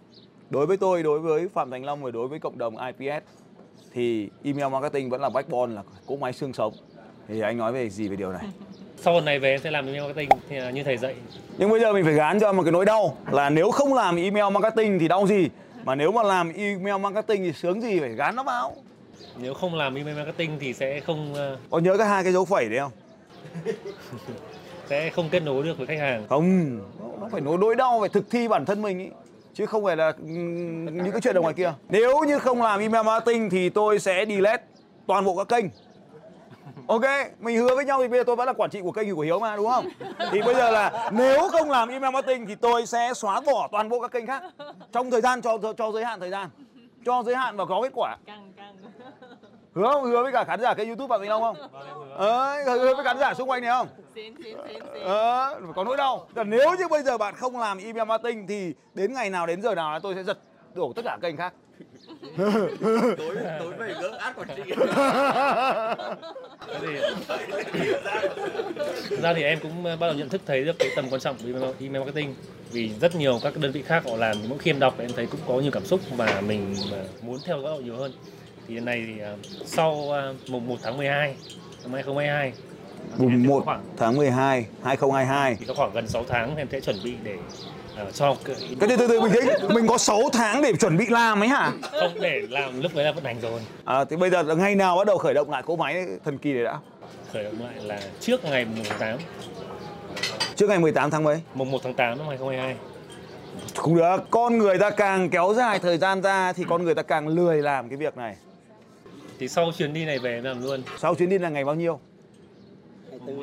Đối 0.49 0.65
với 0.65 0.77
tôi 0.77 1.03
đối 1.03 1.19
với 1.19 1.47
phạm 1.47 1.71
thành 1.71 1.85
long 1.85 2.03
và 2.03 2.11
đối 2.11 2.27
với 2.27 2.39
cộng 2.39 2.57
đồng 2.57 2.75
ips 2.77 3.23
thì 3.93 4.29
email 4.43 4.71
marketing 4.71 5.09
vẫn 5.09 5.21
là 5.21 5.29
backbone 5.29 5.73
là 5.73 5.83
cỗ 6.07 6.15
máy 6.15 6.33
xương 6.33 6.53
sống. 6.53 6.73
Thì 7.27 7.41
anh 7.41 7.57
nói 7.57 7.71
về 7.71 7.89
gì 7.89 8.07
về 8.07 8.15
điều 8.15 8.31
này? 8.31 8.47
Sau 8.97 9.21
này 9.21 9.39
về 9.39 9.49
em 9.49 9.59
sẽ 9.59 9.71
làm 9.71 9.85
email 9.85 10.03
marketing 10.03 10.29
thì 10.49 10.71
như 10.73 10.83
thầy 10.83 10.97
dạy. 10.97 11.15
Nhưng 11.57 11.69
bây 11.69 11.79
giờ 11.79 11.93
mình 11.93 12.03
phải 12.03 12.13
gán 12.13 12.39
cho 12.39 12.53
một 12.53 12.63
cái 12.63 12.71
nỗi 12.71 12.85
đau 12.85 13.17
là 13.31 13.49
nếu 13.49 13.71
không 13.71 13.93
làm 13.93 14.15
email 14.15 14.53
marketing 14.53 14.99
thì 14.99 15.07
đau 15.07 15.27
gì? 15.27 15.49
Mà 15.83 15.95
nếu 15.95 16.11
mà 16.11 16.23
làm 16.23 16.53
email 16.53 17.01
marketing 17.01 17.43
thì 17.43 17.53
sướng 17.53 17.81
gì 17.81 17.99
phải 17.99 18.09
gán 18.09 18.35
nó 18.35 18.43
vào. 18.43 18.75
Nếu 19.37 19.53
không 19.53 19.75
làm 19.75 19.95
email 19.95 20.17
marketing 20.17 20.57
thì 20.59 20.73
sẽ 20.73 20.99
không 20.99 21.33
ờ, 21.35 21.57
có 21.69 21.79
nhớ 21.79 21.97
cái 21.97 22.07
hai 22.07 22.23
cái 22.23 22.33
dấu 22.33 22.45
phẩy 22.45 22.69
đấy 22.69 22.79
không? 22.79 22.91
Sẽ 24.89 25.09
không 25.09 25.29
kết 25.29 25.39
nối 25.39 25.63
được 25.63 25.77
với 25.77 25.87
khách 25.87 25.99
hàng. 25.99 26.27
Không 26.29 26.77
nó 27.21 27.27
phải 27.31 27.41
nỗi 27.41 27.57
nỗi 27.57 27.75
đau 27.75 27.99
phải 27.99 28.09
thực 28.09 28.29
thi 28.31 28.47
bản 28.47 28.65
thân 28.65 28.81
mình 28.81 28.99
ý. 28.99 29.09
Chứ 29.53 29.65
không 29.65 29.83
phải 29.83 29.95
là 29.95 30.13
ừm, 30.21 30.85
những 30.85 31.11
cái 31.11 31.21
chuyện 31.21 31.35
ở 31.35 31.41
ngoài 31.41 31.53
kia. 31.53 31.73
Nếu 31.89 32.23
như 32.23 32.39
không 32.39 32.61
làm 32.61 32.79
email 32.79 33.05
marketing 33.05 33.49
thì 33.49 33.69
tôi 33.69 33.99
sẽ 33.99 34.25
delete 34.27 34.63
toàn 35.07 35.25
bộ 35.25 35.35
các 35.35 35.47
kênh 35.57 35.65
Ok, 36.87 37.01
mình 37.39 37.57
hứa 37.57 37.75
với 37.75 37.85
nhau 37.85 38.01
thì 38.01 38.07
bây 38.07 38.19
giờ 38.19 38.23
tôi 38.23 38.35
vẫn 38.35 38.47
là 38.47 38.53
quản 38.53 38.69
trị 38.69 38.81
của 38.81 38.91
kênh 38.91 39.15
của 39.15 39.21
Hiếu 39.21 39.39
mà 39.39 39.55
đúng 39.55 39.67
không? 39.67 39.85
Thì 40.31 40.41
bây 40.41 40.55
giờ 40.55 40.71
là 40.71 41.09
nếu 41.13 41.49
không 41.49 41.71
làm 41.71 41.89
email 41.89 42.13
marketing 42.13 42.45
thì 42.47 42.55
tôi 42.55 42.85
sẽ 42.85 43.13
xóa 43.13 43.41
bỏ 43.41 43.67
toàn 43.71 43.89
bộ 43.89 43.99
các 43.99 44.11
kênh 44.11 44.27
khác 44.27 44.43
trong 44.91 45.11
thời 45.11 45.21
gian 45.21 45.41
cho 45.41 45.57
cho, 45.61 45.73
cho 45.73 45.91
giới 45.91 46.05
hạn 46.05 46.19
thời 46.19 46.29
gian, 46.29 46.49
cho 47.05 47.23
giới 47.25 47.35
hạn 47.35 47.57
và 47.57 47.65
có 47.65 47.79
kết 47.83 47.91
quả. 47.95 48.17
căng 48.25 48.51
căng 48.57 48.75
Hứa 49.75 49.87
không? 49.93 50.03
Hứa 50.03 50.23
với 50.23 50.31
cả 50.31 50.43
khán 50.43 50.61
giả 50.61 50.73
kênh 50.73 50.87
YouTube 50.87 51.09
Phạm 51.09 51.19
Thành 51.19 51.29
Long 51.29 51.41
không? 51.41 51.57
Ờ, 52.15 52.63
hứa 52.65 52.95
với 52.95 53.05
khán 53.05 53.19
giả 53.19 53.33
xung 53.33 53.49
quanh 53.49 53.61
này 53.61 53.71
không? 53.71 53.87
xin 54.15 54.35
xin 54.43 54.57
xin 54.67 54.83
xin 54.93 55.03
Ờ, 55.03 55.61
có 55.75 55.83
nỗi 55.83 55.97
đau. 55.97 56.27
Nếu 56.45 56.75
như 56.75 56.87
bây 56.87 57.03
giờ 57.03 57.17
bạn 57.17 57.35
không 57.35 57.59
làm 57.59 57.77
email 57.77 58.07
marketing 58.07 58.47
thì 58.47 58.73
đến 58.93 59.13
ngày 59.13 59.29
nào 59.29 59.47
đến 59.47 59.61
giờ 59.61 59.75
nào 59.75 59.91
là 59.91 59.99
tôi 59.99 60.15
sẽ 60.15 60.23
giật 60.23 60.37
đổ 60.73 60.93
tất 60.95 61.01
cả 61.05 61.17
kênh 61.21 61.37
khác. 61.37 61.53
Tối 62.37 62.77
tối 63.59 63.73
về 63.77 63.93
gỡ 64.01 64.17
át 64.19 64.35
quản 64.35 64.47
trị 64.55 64.73
ra 69.21 69.33
thì 69.33 69.43
em 69.43 69.59
cũng 69.59 69.83
bắt 69.83 69.97
đầu 69.99 70.13
nhận 70.13 70.29
thức 70.29 70.41
thấy 70.45 70.63
được 70.63 70.79
cái 70.79 70.89
tầm 70.95 71.05
quan 71.09 71.21
trọng 71.21 71.35
của 71.37 71.73
email, 71.79 72.05
marketing. 72.05 72.35
Vì 72.71 72.91
rất 73.01 73.15
nhiều 73.15 73.39
các 73.43 73.57
đơn 73.57 73.71
vị 73.71 73.81
khác 73.81 74.03
họ 74.05 74.15
làm 74.15 74.37
mỗi 74.49 74.57
khi 74.57 74.71
em 74.71 74.79
đọc 74.79 74.95
em 74.99 75.09
thấy 75.15 75.25
cũng 75.25 75.39
có 75.47 75.53
nhiều 75.59 75.71
cảm 75.71 75.85
xúc 75.85 75.99
mà 76.17 76.41
mình 76.41 76.75
mà 76.91 76.97
muốn 77.21 77.39
theo 77.45 77.61
dõi 77.61 77.71
họ 77.71 77.77
nhiều 77.77 77.95
hơn. 77.95 78.11
Thì 78.67 78.73
hiện 78.73 78.85
nay 78.85 79.03
thì 79.07 79.19
à, 79.19 79.35
sau 79.65 80.11
mùng 80.47 80.67
1 80.67 80.75
tháng 80.83 80.97
12 80.97 81.35
năm 81.83 81.93
2022 81.93 82.53
Mùng 83.17 83.29
em 83.29 83.41
sẽ 83.43 83.49
1 83.49 83.61
khoảng 83.65 83.83
tháng 83.97 84.15
12 84.15 84.65
2022. 84.83 85.55
thì 85.59 85.65
có 85.65 85.73
khoảng 85.73 85.93
gần 85.93 86.07
6 86.07 86.25
tháng 86.29 86.55
em 86.55 86.67
sẽ 86.71 86.79
chuẩn 86.79 86.95
bị 87.03 87.13
để 87.23 87.37
à, 87.97 88.05
cho 88.13 88.35
cái, 88.45 88.55
từ 88.79 88.87
từ 88.87 89.07
từ 89.07 89.21
bình 89.21 89.31
tĩnh, 89.33 89.47
mình 89.75 89.87
có 89.87 89.97
6 89.97 90.21
tháng 90.33 90.61
để 90.61 90.73
chuẩn 90.79 90.97
bị 90.97 91.05
làm 91.09 91.41
ấy 91.43 91.47
hả? 91.47 91.71
không 91.91 92.13
để 92.21 92.41
làm 92.49 92.81
lúc 92.81 92.91
đấy 92.95 93.05
là 93.05 93.11
vận 93.11 93.23
hành 93.23 93.39
rồi 93.41 93.61
À, 93.85 94.05
thì 94.05 94.15
bây 94.15 94.29
giờ 94.29 94.41
là 94.41 94.55
ngày 94.55 94.75
nào 94.75 94.97
bắt 94.97 95.07
đầu 95.07 95.17
khởi 95.17 95.33
động 95.33 95.49
lại 95.51 95.63
cỗ 95.65 95.75
máy 95.75 96.05
thần 96.25 96.37
kỳ 96.37 96.53
này 96.53 96.63
đã? 96.63 96.79
khởi 97.33 97.43
động 97.43 97.53
lại 97.63 97.73
là 97.83 97.99
trước 98.19 98.43
ngày 98.45 98.65
mùng 98.65 98.75
1 98.77 98.83
tháng 98.89 98.99
8 98.99 99.17
Trước 100.55 100.69
ngày 100.69 100.79
18 100.79 101.09
tháng 101.11 101.23
mấy? 101.23 101.41
mùng 101.53 101.71
1 101.71 101.79
tháng 101.83 101.93
8 101.93 102.17
năm 102.17 102.27
2022 102.27 102.75
Không 103.75 103.95
được, 103.97 104.17
con 104.29 104.57
người 104.57 104.77
ta 104.79 104.89
càng 104.89 105.29
kéo 105.29 105.53
dài 105.57 105.79
thời 105.79 105.97
gian 105.97 106.21
ra 106.21 106.53
thì 106.53 106.63
con 106.69 106.83
người 106.83 106.95
ta 106.95 107.01
càng 107.01 107.27
lười 107.27 107.61
làm 107.61 107.89
cái 107.89 107.97
việc 107.97 108.17
này. 108.17 108.35
thì 109.39 109.47
sau 109.47 109.71
chuyến 109.77 109.93
đi 109.93 110.05
này 110.05 110.19
về 110.19 110.41
làm 110.43 110.63
luôn 110.63 110.83
Sau 110.97 111.15
chuyến 111.15 111.29
đi 111.29 111.37
là 111.37 111.49
ngày 111.49 111.65
bao 111.65 111.75
nhiêu? 111.75 111.99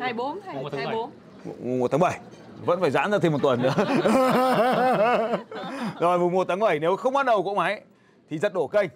hai 0.00 0.12
bốn 0.12 0.38
hai 0.46 0.54
Một 0.62 0.68
tháng 0.72 0.78
hai 0.78 0.86
bảy. 0.86 0.94
bốn 0.94 1.10
Mùng 1.64 1.78
1 1.78 1.90
tháng 1.90 2.00
7 2.00 2.18
Vẫn 2.66 2.80
phải 2.80 2.90
giãn 2.90 3.10
ra 3.10 3.18
thêm 3.18 3.32
một 3.32 3.38
tuần 3.42 3.62
nữa. 3.62 3.74
Rồi 6.00 6.18
mùng 6.18 6.32
1 6.32 6.48
tháng 6.48 6.60
7 6.60 6.78
nếu 6.78 6.96
không 6.96 7.12
bắt 7.12 7.26
đầu 7.26 7.42
cỗ 7.42 7.54
máy 7.54 7.82
Thì 8.30 8.38
giật 8.38 8.54
đổ 8.54 8.66
kênh. 8.66 8.90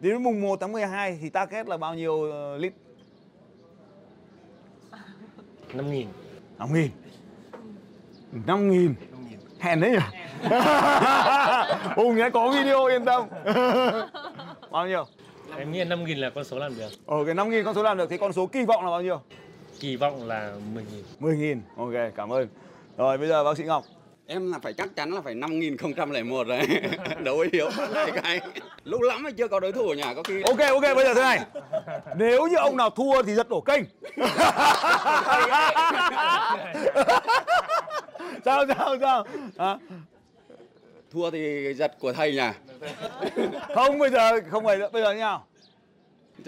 Đến 0.00 0.22
mùng 0.22 0.40
1 0.40 0.60
tháng 0.60 0.72
12 0.72 1.18
thì 1.20 1.30
target 1.30 1.68
là 1.68 1.76
bao 1.76 1.94
nhiêu 1.94 2.30
ờ, 2.30 2.56
lít? 2.56 2.72
5 5.74 5.90
nghìn. 5.90 6.08
5 6.58 6.72
nghìn. 6.72 6.90
5 8.46 8.70
nghìn. 8.70 8.94
Hèn 9.58 9.80
đấy 9.80 9.90
nhỉ? 9.90 9.98
Hùng 11.96 12.16
nhé 12.16 12.30
có 12.30 12.50
video 12.50 12.84
yên 12.86 13.04
tâm. 13.04 13.24
Bao 14.70 14.86
nhiêu? 14.86 15.06
em 15.56 15.72
nghĩ 15.72 15.78
là 15.78 15.84
5 15.84 16.04
nghìn 16.04 16.18
là 16.18 16.30
con 16.30 16.44
số 16.44 16.58
làm 16.58 16.78
được. 16.78 16.88
Ờ 17.06 17.24
cái 17.24 17.34
5 17.34 17.50
nghìn 17.50 17.64
con 17.64 17.74
số 17.74 17.82
làm 17.82 17.98
được 17.98 18.10
thì 18.10 18.18
con 18.18 18.32
số 18.32 18.46
kỳ 18.46 18.64
vọng 18.64 18.84
là 18.84 18.90
bao 18.90 19.02
nhiêu? 19.02 19.20
kỳ 19.80 19.96
vọng 19.96 20.28
là 20.28 20.52
10 20.74 20.84
nghìn. 20.92 21.04
10 21.18 21.36
nghìn. 21.36 21.60
Ok 21.76 21.92
cảm 22.16 22.32
ơn 22.32 22.48
Rồi 22.98 23.18
bây 23.18 23.28
giờ 23.28 23.44
bác 23.44 23.56
sĩ 23.56 23.64
Ngọc. 23.64 23.84
Em 24.26 24.52
là 24.52 24.58
phải 24.58 24.72
chắc 24.72 24.96
chắn 24.96 25.10
là 25.10 25.20
phải 25.20 25.34
5001 25.34 26.46
rồi. 26.46 26.60
Đấu 27.24 27.44
hiếu 27.52 27.70
này 27.94 28.10
cái 28.22 28.40
lâu 28.84 29.02
lắm 29.02 29.22
mà 29.22 29.30
chưa 29.30 29.48
có 29.48 29.60
đối 29.60 29.72
thủ 29.72 29.94
nhỉ 29.94 30.02
có 30.16 30.22
khi 30.22 30.42
Ok 30.42 30.58
ok 30.58 30.82
bây 30.96 31.04
giờ 31.04 31.14
thế 31.14 31.22
này. 31.22 31.40
Nếu 32.16 32.46
như 32.46 32.56
ông 32.56 32.76
nào 32.76 32.90
thua 32.90 33.22
thì 33.22 33.34
giật 33.34 33.48
đổ 33.48 33.60
kênh. 33.60 33.82
Sao 38.44 38.64
sao 38.68 38.96
sao? 39.00 39.24
À, 39.56 39.78
thua 41.12 41.30
thì 41.30 41.74
giật 41.74 41.92
của 42.00 42.12
thầy 42.12 42.32
nhỉ? 42.32 42.48
Không 43.74 43.98
bây 43.98 44.10
giờ 44.10 44.40
không 44.50 44.64
phải 44.64 44.78
bây 44.92 45.02
giờ 45.02 45.12
như 45.12 45.18
nào 45.18 45.46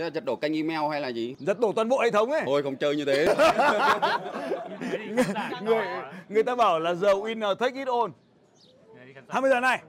Chứ 0.00 0.10
giật 0.14 0.24
đổ 0.24 0.36
kênh 0.36 0.54
email 0.54 0.90
hay 0.90 1.00
là 1.00 1.08
gì? 1.08 1.36
Giật 1.38 1.60
đổ 1.60 1.72
toàn 1.72 1.88
bộ 1.88 2.00
hệ 2.00 2.10
thống 2.10 2.30
ấy. 2.30 2.42
Thôi 2.46 2.62
không 2.62 2.76
chơi 2.76 2.96
như 2.96 3.04
thế. 3.04 3.26
Người, 5.62 5.86
người 6.28 6.42
ta 6.42 6.54
bảo 6.54 6.80
là 6.80 6.94
the 6.94 7.08
winner 7.08 7.54
take 7.54 7.78
it 7.78 7.88
all. 7.88 8.10
Hay 9.28 9.42
bây 9.42 9.50
giờ 9.50 9.60
này 9.60 9.82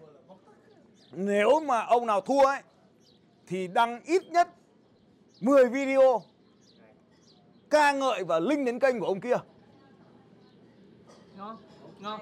Nếu 1.12 1.60
mà 1.60 1.86
ông 1.86 2.06
nào 2.06 2.22
thua 2.22 2.46
ấy 2.46 2.62
Thì 3.48 3.68
đăng 3.68 4.02
ít 4.06 4.24
nhất 4.32 4.48
10 5.40 5.66
video 5.66 6.22
ca 7.70 7.92
ngợi 7.92 8.24
và 8.24 8.40
link 8.40 8.66
đến 8.66 8.80
kênh 8.80 9.00
của 9.00 9.06
ông 9.06 9.22
kia. 9.22 9.38
Ngon 11.38 11.58
ngon. 12.00 12.20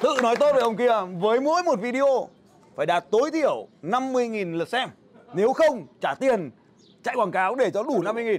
Tự 0.00 0.16
nói 0.22 0.36
tốt 0.36 0.52
về 0.54 0.60
ông 0.60 0.76
kia 0.76 0.94
Với 1.20 1.40
mỗi 1.40 1.62
một 1.62 1.80
video 1.80 2.28
Phải 2.76 2.86
đạt 2.86 3.04
tối 3.10 3.30
thiểu 3.30 3.68
50.000 3.82 4.56
lượt 4.56 4.68
xem. 4.68 4.88
Nếu 5.34 5.52
không 5.52 5.86
trả 6.00 6.14
tiền 6.20 6.50
Chạy 7.02 7.14
quảng 7.16 7.30
cáo 7.30 7.54
để 7.54 7.70
cho 7.70 7.82
đủ 7.82 8.02
50.000 8.02 8.38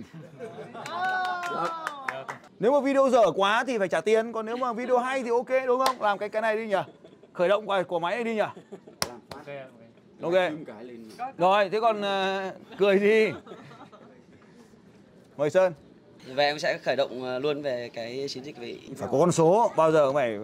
Nếu 2.59 2.71
mà 2.71 2.79
video 2.79 3.09
dở 3.09 3.31
quá 3.35 3.63
thì 3.67 3.77
phải 3.77 3.87
trả 3.87 4.01
tiền 4.01 4.33
Còn 4.33 4.45
nếu 4.45 4.57
mà 4.57 4.73
video 4.73 4.97
hay 4.97 5.23
thì 5.23 5.29
ok 5.29 5.65
đúng 5.67 5.85
không? 5.85 6.01
Làm 6.01 6.17
cái 6.17 6.29
cái 6.29 6.41
này 6.41 6.57
đi 6.57 6.67
nhỉ? 6.67 6.75
Khởi 7.33 7.49
động 7.49 7.65
của, 7.65 7.83
của 7.87 7.99
máy 7.99 8.15
này 8.15 8.23
đi 8.23 8.35
nhỉ? 8.35 8.41
Ok 10.21 10.33
cái 10.67 10.83
lên. 10.83 11.09
Rồi 11.37 11.69
thế 11.69 11.79
còn 11.81 12.01
ờ, 12.01 12.51
cười 12.77 12.99
gì? 12.99 13.31
Mời 15.37 15.49
Sơn. 15.49 15.73
Và 16.27 16.43
em 16.43 16.59
sẽ 16.59 16.77
khởi 16.77 16.95
động 16.95 17.23
ờ, 17.23 17.39
luôn 17.39 17.61
về 17.61 17.89
cái 17.93 18.25
chiến 18.29 18.43
dịch 18.43 18.57
vị. 18.57 18.79
Phải 18.97 19.09
có 19.11 19.19
con 19.19 19.31
số. 19.31 19.71
Bao 19.75 19.91
giờ 19.91 20.05
cũng 20.05 20.15
phải 20.15 20.37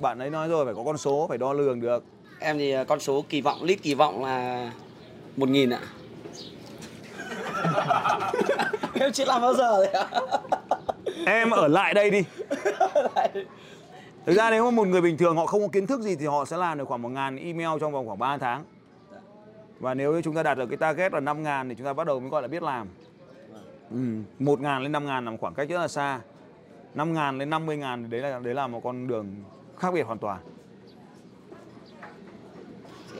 Bạn 0.00 0.18
ấy 0.18 0.30
nói 0.30 0.48
rồi 0.48 0.64
phải 0.64 0.74
có 0.74 0.82
con 0.84 0.98
số 0.98 1.26
Phải 1.28 1.38
đo 1.38 1.52
lường 1.52 1.80
được 1.80 2.04
Em 2.40 2.58
thì 2.58 2.70
ờ, 2.70 2.84
con 2.84 3.00
số 3.00 3.24
kỳ 3.28 3.40
vọng, 3.40 3.62
lít 3.62 3.82
kỳ 3.82 3.94
vọng 3.94 4.24
là 4.24 4.70
1.000 5.36 5.74
ạ. 5.74 5.80
em 9.00 9.12
chưa 9.12 9.24
làm 9.24 9.42
bao 9.42 9.54
giờ 9.54 9.76
rồi 9.76 9.86
ạ. 9.86 10.06
Em 11.26 11.50
ở 11.50 11.68
lại 11.68 11.94
đây 11.94 12.10
đi. 12.10 12.24
Thực 14.26 14.36
ra 14.36 14.50
nếu 14.50 14.64
mà 14.64 14.70
một 14.70 14.86
người 14.86 15.00
bình 15.00 15.16
thường 15.16 15.36
họ 15.36 15.46
không 15.46 15.62
có 15.62 15.68
kiến 15.68 15.86
thức 15.86 16.00
gì 16.00 16.16
thì 16.16 16.26
họ 16.26 16.44
sẽ 16.44 16.56
làm 16.56 16.78
được 16.78 16.88
khoảng 16.88 17.02
1 17.02 17.08
ngàn 17.08 17.36
email 17.36 17.80
trong 17.80 17.92
vòng 17.92 18.06
khoảng 18.06 18.18
3 18.18 18.38
tháng. 18.38 18.64
Và 19.80 19.94
nếu 19.94 20.12
như 20.12 20.22
chúng 20.22 20.34
ta 20.34 20.42
đạt 20.42 20.58
được 20.58 20.66
cái 20.66 20.76
target 20.76 21.12
là 21.12 21.20
5 21.20 21.42
ngàn 21.42 21.68
thì 21.68 21.74
chúng 21.74 21.86
ta 21.86 21.92
bắt 21.92 22.06
đầu 22.06 22.20
mới 22.20 22.30
gọi 22.30 22.42
là 22.42 22.48
biết 22.48 22.62
làm. 22.62 22.88
Ừ, 23.90 23.96
1 24.38 24.60
ngàn 24.60 24.82
lên 24.82 24.92
5 24.92 25.06
ngàn 25.06 25.24
là 25.24 25.30
một 25.30 25.36
khoảng 25.40 25.54
cách 25.54 25.68
rất 25.68 25.78
là 25.80 25.88
xa. 25.88 26.20
5 26.94 27.14
ngàn 27.14 27.38
lên 27.38 27.50
50 27.50 27.76
ngàn 27.76 28.02
thì 28.02 28.10
đấy 28.10 28.20
là 28.20 28.38
đấy 28.38 28.54
là 28.54 28.66
một 28.66 28.80
con 28.84 29.08
đường 29.08 29.26
khác 29.78 29.94
biệt 29.94 30.02
hoàn 30.02 30.18
toàn 30.18 30.40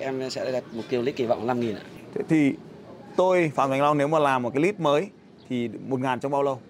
em 0.01 0.31
sẽ 0.31 0.53
đặt 0.53 0.65
mục 0.73 0.85
tiêu 0.89 1.03
lít 1.03 1.17
kỳ 1.17 1.27
vọng 1.27 1.47
5.000 1.47 1.77
ạ. 1.77 1.83
Thế 2.15 2.23
thì 2.29 2.55
tôi 3.17 3.53
Phạm 3.55 3.71
Thành 3.71 3.83
Long 3.83 3.99
nếu 3.99 4.09
mà 4.09 4.19
làm 4.19 4.43
một 4.43 4.51
cái 4.55 4.63
lead 4.63 4.75
mới 4.79 5.09
thì 5.49 5.71
1 5.89 6.01
ngàn 6.01 6.21
trong 6.21 6.33
bao 6.33 6.43
lâu? 6.43 6.61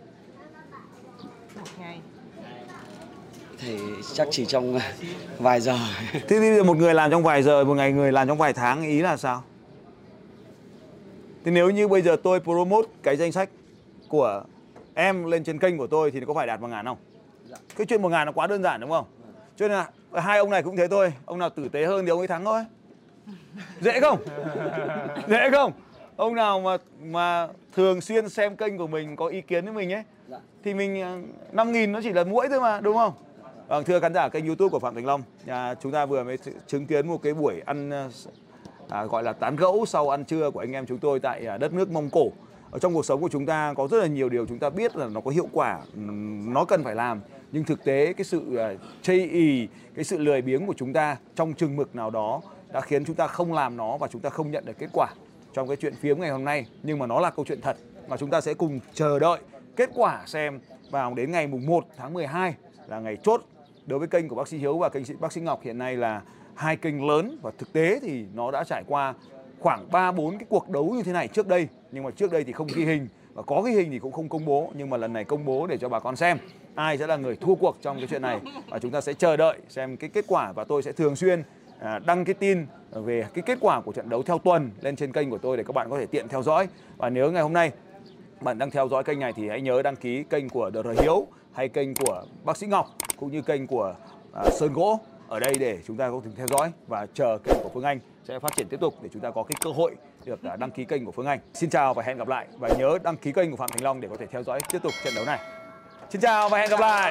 một 1.57 1.67
ngày 1.79 2.01
Thì 3.59 3.79
chắc 4.15 4.29
chỉ 4.31 4.45
trong 4.47 4.79
vài 5.39 5.61
giờ. 5.61 5.79
Thế 6.13 6.21
thì 6.29 6.39
bây 6.39 6.57
giờ 6.57 6.63
một 6.63 6.77
người 6.77 6.95
làm 6.95 7.11
trong 7.11 7.23
vài 7.23 7.43
giờ, 7.43 7.65
một 7.65 7.75
ngày 7.75 7.93
người 7.93 8.13
làm 8.13 8.29
trong 8.29 8.39
vài 8.39 8.53
tháng 8.53 8.83
ý 8.83 9.01
là 9.01 9.17
sao? 9.17 9.43
Thì 11.45 11.51
nếu 11.51 11.71
như 11.71 11.89
bây 11.89 12.03
giờ 12.03 12.17
tôi 12.23 12.41
promote 12.41 12.89
cái 13.03 13.17
danh 13.17 13.33
sách 13.33 13.51
của 14.09 14.45
em 14.95 15.25
lên 15.25 15.45
trên 15.45 15.59
kênh 15.59 15.79
của 15.79 15.87
tôi 15.87 16.11
thì 16.11 16.21
có 16.27 16.35
phải 16.35 16.47
đạt 16.47 16.61
một 16.61 16.69
ngàn 16.69 16.87
không? 16.87 16.99
Cái 17.77 17.87
chuyện 17.87 18.03
một 18.03 18.09
ngàn 18.09 18.27
nó 18.27 18.33
quá 18.33 18.47
đơn 18.47 18.63
giản 18.63 18.81
đúng 18.81 18.91
không? 18.91 19.05
Cho 19.57 19.69
nên 19.69 19.77
là 19.77 20.21
hai 20.21 20.39
ông 20.39 20.51
này 20.51 20.63
cũng 20.63 20.77
thế 20.77 20.89
thôi, 20.89 21.13
ông 21.25 21.39
nào 21.39 21.51
tử 21.51 21.69
tế 21.69 21.85
hơn 21.85 22.05
thì 22.05 22.11
ông 22.11 22.19
ấy 22.19 22.29
thắng 22.29 22.45
thôi. 22.45 22.65
Dễ 23.81 24.01
không? 24.01 24.19
Dễ 25.29 25.51
không? 25.51 25.73
Ông 26.17 26.35
nào 26.35 26.61
mà 26.61 26.77
mà 27.03 27.49
thường 27.77 28.01
xuyên 28.01 28.29
xem 28.29 28.57
kênh 28.57 28.79
của 28.79 28.87
mình 28.87 29.17
có 29.17 29.27
ý 29.27 29.41
kiến 29.41 29.65
với 29.65 29.75
mình 29.75 29.93
ấy 29.93 30.03
Dạ. 30.29 30.39
thì 30.65 30.75
mình 30.75 31.01
ờ, 31.01 31.19
5 31.53 31.73
nghìn 31.73 31.93
nó 31.93 32.01
chỉ 32.03 32.13
là 32.13 32.25
mũi 32.25 32.47
thôi 32.51 32.61
mà 32.61 32.81
đúng 32.81 32.97
không? 32.97 33.13
Vâng, 33.69 33.85
thưa 33.85 34.01
khán 34.01 34.15
giả 34.15 34.29
kênh 34.29 34.47
YouTube 34.47 34.69
của 34.71 34.79
Phạm 34.79 34.95
Thành 34.95 35.07
Long, 35.07 35.23
à, 35.47 35.75
chúng 35.75 35.93
ta 35.93 36.07
vừa 36.07 36.25
mới 36.25 36.39
chứng 36.67 36.87
kiến 36.87 37.07
một 37.09 37.23
cái 37.23 37.35
buổi 37.35 37.61
ăn 37.67 37.91
ờ, 37.91 38.09
à, 38.89 39.05
gọi 39.05 39.23
là 39.23 39.33
tán 39.33 39.57
gẫu 39.57 39.87
sau 39.87 40.09
ăn 40.09 40.25
trưa 40.25 40.51
của 40.51 40.61
anh 40.61 40.73
em 40.73 40.87
chúng 40.87 40.99
tôi 40.99 41.21
tại 41.21 41.47
à, 41.47 41.59
đất 41.59 41.73
nước 41.73 41.91
Mông 41.91 42.11
Cổ. 42.11 42.31
Ở 42.71 42.79
trong 42.79 42.95
cuộc 42.95 43.05
sống 43.07 43.21
của 43.21 43.29
chúng 43.29 43.47
ta 43.47 43.75
có 43.77 43.89
rất 43.89 43.99
là 44.01 44.07
nhiều 44.07 44.29
điều 44.29 44.47
chúng 44.47 44.59
ta 44.59 44.71
biết 44.71 44.97
là 44.97 45.09
nó 45.09 45.21
có 45.21 45.31
hiệu 45.31 45.49
quả, 45.53 45.79
nó 46.47 46.65
cần 46.65 46.85
phải 46.85 46.95
làm. 46.95 47.21
Nhưng 47.53 47.65
thực 47.65 47.85
tế 47.85 48.13
cái 48.13 48.25
sự 48.25 48.59
chây 49.03 49.29
ì, 49.31 49.69
cái 49.95 50.05
sự 50.05 50.19
lười 50.19 50.43
biếng 50.43 50.67
của 50.67 50.75
chúng 50.77 50.93
ta 50.93 51.17
trong 51.37 51.55
chừng 51.55 51.77
mực 51.77 51.95
nào 51.95 52.11
đó 52.11 52.41
đã 52.73 52.81
khiến 52.81 53.05
chúng 53.05 53.17
ta 53.17 53.27
không 53.27 53.53
làm 53.53 53.77
nó 53.77 53.97
và 53.97 54.09
chúng 54.09 54.21
ta 54.21 54.31
không 54.31 54.51
nhận 54.51 54.65
được 54.67 54.79
kết 54.79 54.91
quả 54.93 55.09
trong 55.53 55.69
cái 55.69 55.77
chuyện 55.77 55.95
phiếm 55.95 56.21
ngày 56.21 56.31
hôm 56.31 56.45
nay. 56.45 56.67
Nhưng 56.83 56.99
mà 56.99 57.07
nó 57.07 57.21
là 57.21 57.31
câu 57.31 57.45
chuyện 57.45 57.61
thật 57.61 57.77
và 58.09 58.17
chúng 58.17 58.31
ta 58.31 58.41
sẽ 58.41 58.55
cùng 58.55 58.81
chờ 58.95 59.19
đợi 59.19 59.41
kết 59.77 59.91
quả 59.95 60.23
xem 60.27 60.61
vào 60.91 61.15
đến 61.15 61.33
ngày 61.33 61.47
mùng 61.47 61.67
1 61.67 61.85
tháng 61.97 62.15
12 62.15 62.55
là 62.87 63.01
ngày 63.01 63.17
chốt 63.23 63.43
đối 63.87 63.99
với 63.99 64.09
kênh 64.09 64.29
của 64.29 64.37
bác 64.37 64.49
sĩ 64.49 64.59
Hiếu 64.59 64.79
và 64.79 64.89
kênh 64.89 65.03
bác 65.21 65.33
sĩ 65.33 65.41
Ngọc. 65.41 65.63
Hiện 65.63 65.79
nay 65.79 65.97
là 65.97 66.23
hai 66.55 66.77
kênh 66.77 67.07
lớn 67.07 67.39
và 67.43 67.51
thực 67.59 67.73
tế 67.73 67.99
thì 68.03 68.25
nó 68.35 68.51
đã 68.51 68.65
trải 68.65 68.85
qua 68.87 69.15
khoảng 69.61 69.91
3 69.91 70.13
4 70.13 70.39
cái 70.39 70.47
cuộc 70.49 70.69
đấu 70.69 70.93
như 70.97 71.03
thế 71.03 71.13
này 71.13 71.29
trước 71.29 71.49
đây. 71.49 71.69
Nhưng 71.93 72.05
mà 72.05 72.11
trước 72.11 72.33
đây 72.33 72.45
thì 72.45 72.53
không 72.53 72.67
ghi 72.75 72.85
hình 72.85 73.09
và 73.35 73.43
có 73.43 73.63
ghi 73.63 73.73
hình 73.73 73.91
thì 73.91 73.99
cũng 73.99 74.13
không 74.13 74.29
công 74.29 74.45
bố. 74.45 74.71
Nhưng 74.75 74.91
mà 74.91 74.97
lần 74.97 75.13
này 75.13 75.25
công 75.25 75.45
bố 75.45 75.67
để 75.67 75.79
cho 75.79 75.89
bà 75.89 76.01
con 76.01 76.17
xem 76.17 76.39
ai 76.75 76.99
sẽ 76.99 77.07
là 77.07 77.17
người 77.17 77.37
thua 77.37 77.55
cuộc 77.55 77.77
trong 77.83 77.97
cái 77.97 78.07
chuyện 78.11 78.23
này. 78.23 78.41
Và 78.69 78.79
chúng 78.79 78.91
ta 78.91 79.01
sẽ 79.01 79.13
chờ 79.15 79.37
đợi 79.37 79.59
xem 79.69 79.97
cái 79.97 80.11
kết 80.11 80.25
quả 80.29 80.53
và 80.53 80.65
tôi 80.65 80.83
sẽ 80.83 80.93
thường 80.93 81.17
xuyên 81.17 81.43
À, 81.81 81.99
đăng 81.99 82.25
cái 82.25 82.35
tin 82.35 82.67
về 82.91 83.25
cái 83.35 83.43
kết 83.47 83.59
quả 83.61 83.81
của 83.81 83.93
trận 83.93 84.09
đấu 84.09 84.23
theo 84.23 84.39
tuần 84.39 84.71
lên 84.81 84.97
trên 84.97 85.13
kênh 85.13 85.31
của 85.31 85.39
tôi 85.39 85.57
để 85.57 85.63
các 85.67 85.73
bạn 85.73 85.91
có 85.91 85.99
thể 85.99 86.07
tiện 86.07 86.29
theo 86.29 86.43
dõi 86.43 86.69
và 86.97 87.11
nếu 87.11 87.33
ngày 87.33 87.43
hôm 87.43 87.53
nay 87.53 87.73
bạn 88.41 88.59
đang 88.59 88.71
theo 88.71 88.89
dõi 88.89 89.05
kênh 89.05 89.21
này 89.21 89.33
thì 89.37 89.49
hãy 89.49 89.61
nhớ 89.61 89.83
đăng 89.83 89.97
ký 89.97 90.25
kênh 90.31 90.49
của 90.49 90.71
DR 90.75 91.01
Hiếu 91.03 91.27
hay 91.53 91.69
kênh 91.69 91.95
của 91.95 92.25
bác 92.45 92.57
sĩ 92.57 92.67
Ngọc 92.67 92.87
cũng 93.17 93.33
như 93.33 93.43
kênh 93.43 93.67
của 93.67 93.95
à, 94.33 94.45
Sơn 94.51 94.73
Gỗ 94.73 95.01
ở 95.29 95.41
đây 95.41 95.55
để 95.59 95.79
chúng 95.87 95.97
ta 95.97 96.11
có 96.11 96.21
thể 96.25 96.31
theo 96.37 96.47
dõi 96.47 96.73
và 96.87 97.07
chờ 97.15 97.39
kênh 97.45 97.57
của 97.63 97.71
Phương 97.75 97.85
Anh 97.85 98.01
sẽ 98.25 98.39
phát 98.39 98.57
triển 98.57 98.69
tiếp 98.69 98.81
tục 98.81 98.95
để 99.03 99.09
chúng 99.13 99.23
ta 99.23 99.31
có 99.31 99.43
cái 99.43 99.57
cơ 99.61 99.71
hội 99.71 99.97
được 100.25 100.43
à, 100.43 100.57
đăng 100.57 100.71
ký 100.71 100.85
kênh 100.85 101.05
của 101.05 101.13
Phương 101.13 101.27
Anh. 101.27 101.39
Xin 101.55 101.71
chào 101.71 101.95
và 101.95 102.03
hẹn 102.03 102.19
gặp 102.19 102.29
lại 102.29 102.47
và 102.59 102.69
nhớ 102.79 102.99
đăng 103.03 103.17
ký 103.17 103.33
kênh 103.33 103.51
của 103.51 103.57
Phạm 103.57 103.71
Thành 103.71 103.85
Long 103.85 104.01
để 104.01 104.09
có 104.09 104.17
thể 104.17 104.27
theo 104.27 104.43
dõi 104.43 104.61
tiếp 104.73 104.79
tục 104.83 104.93
trận 105.05 105.15
đấu 105.17 105.25
này. 105.25 105.39
Xin 106.11 106.21
chào 106.21 106.49
và 106.49 106.59
hẹn 106.59 106.71
gặp 106.71 106.81
lại. 106.81 107.11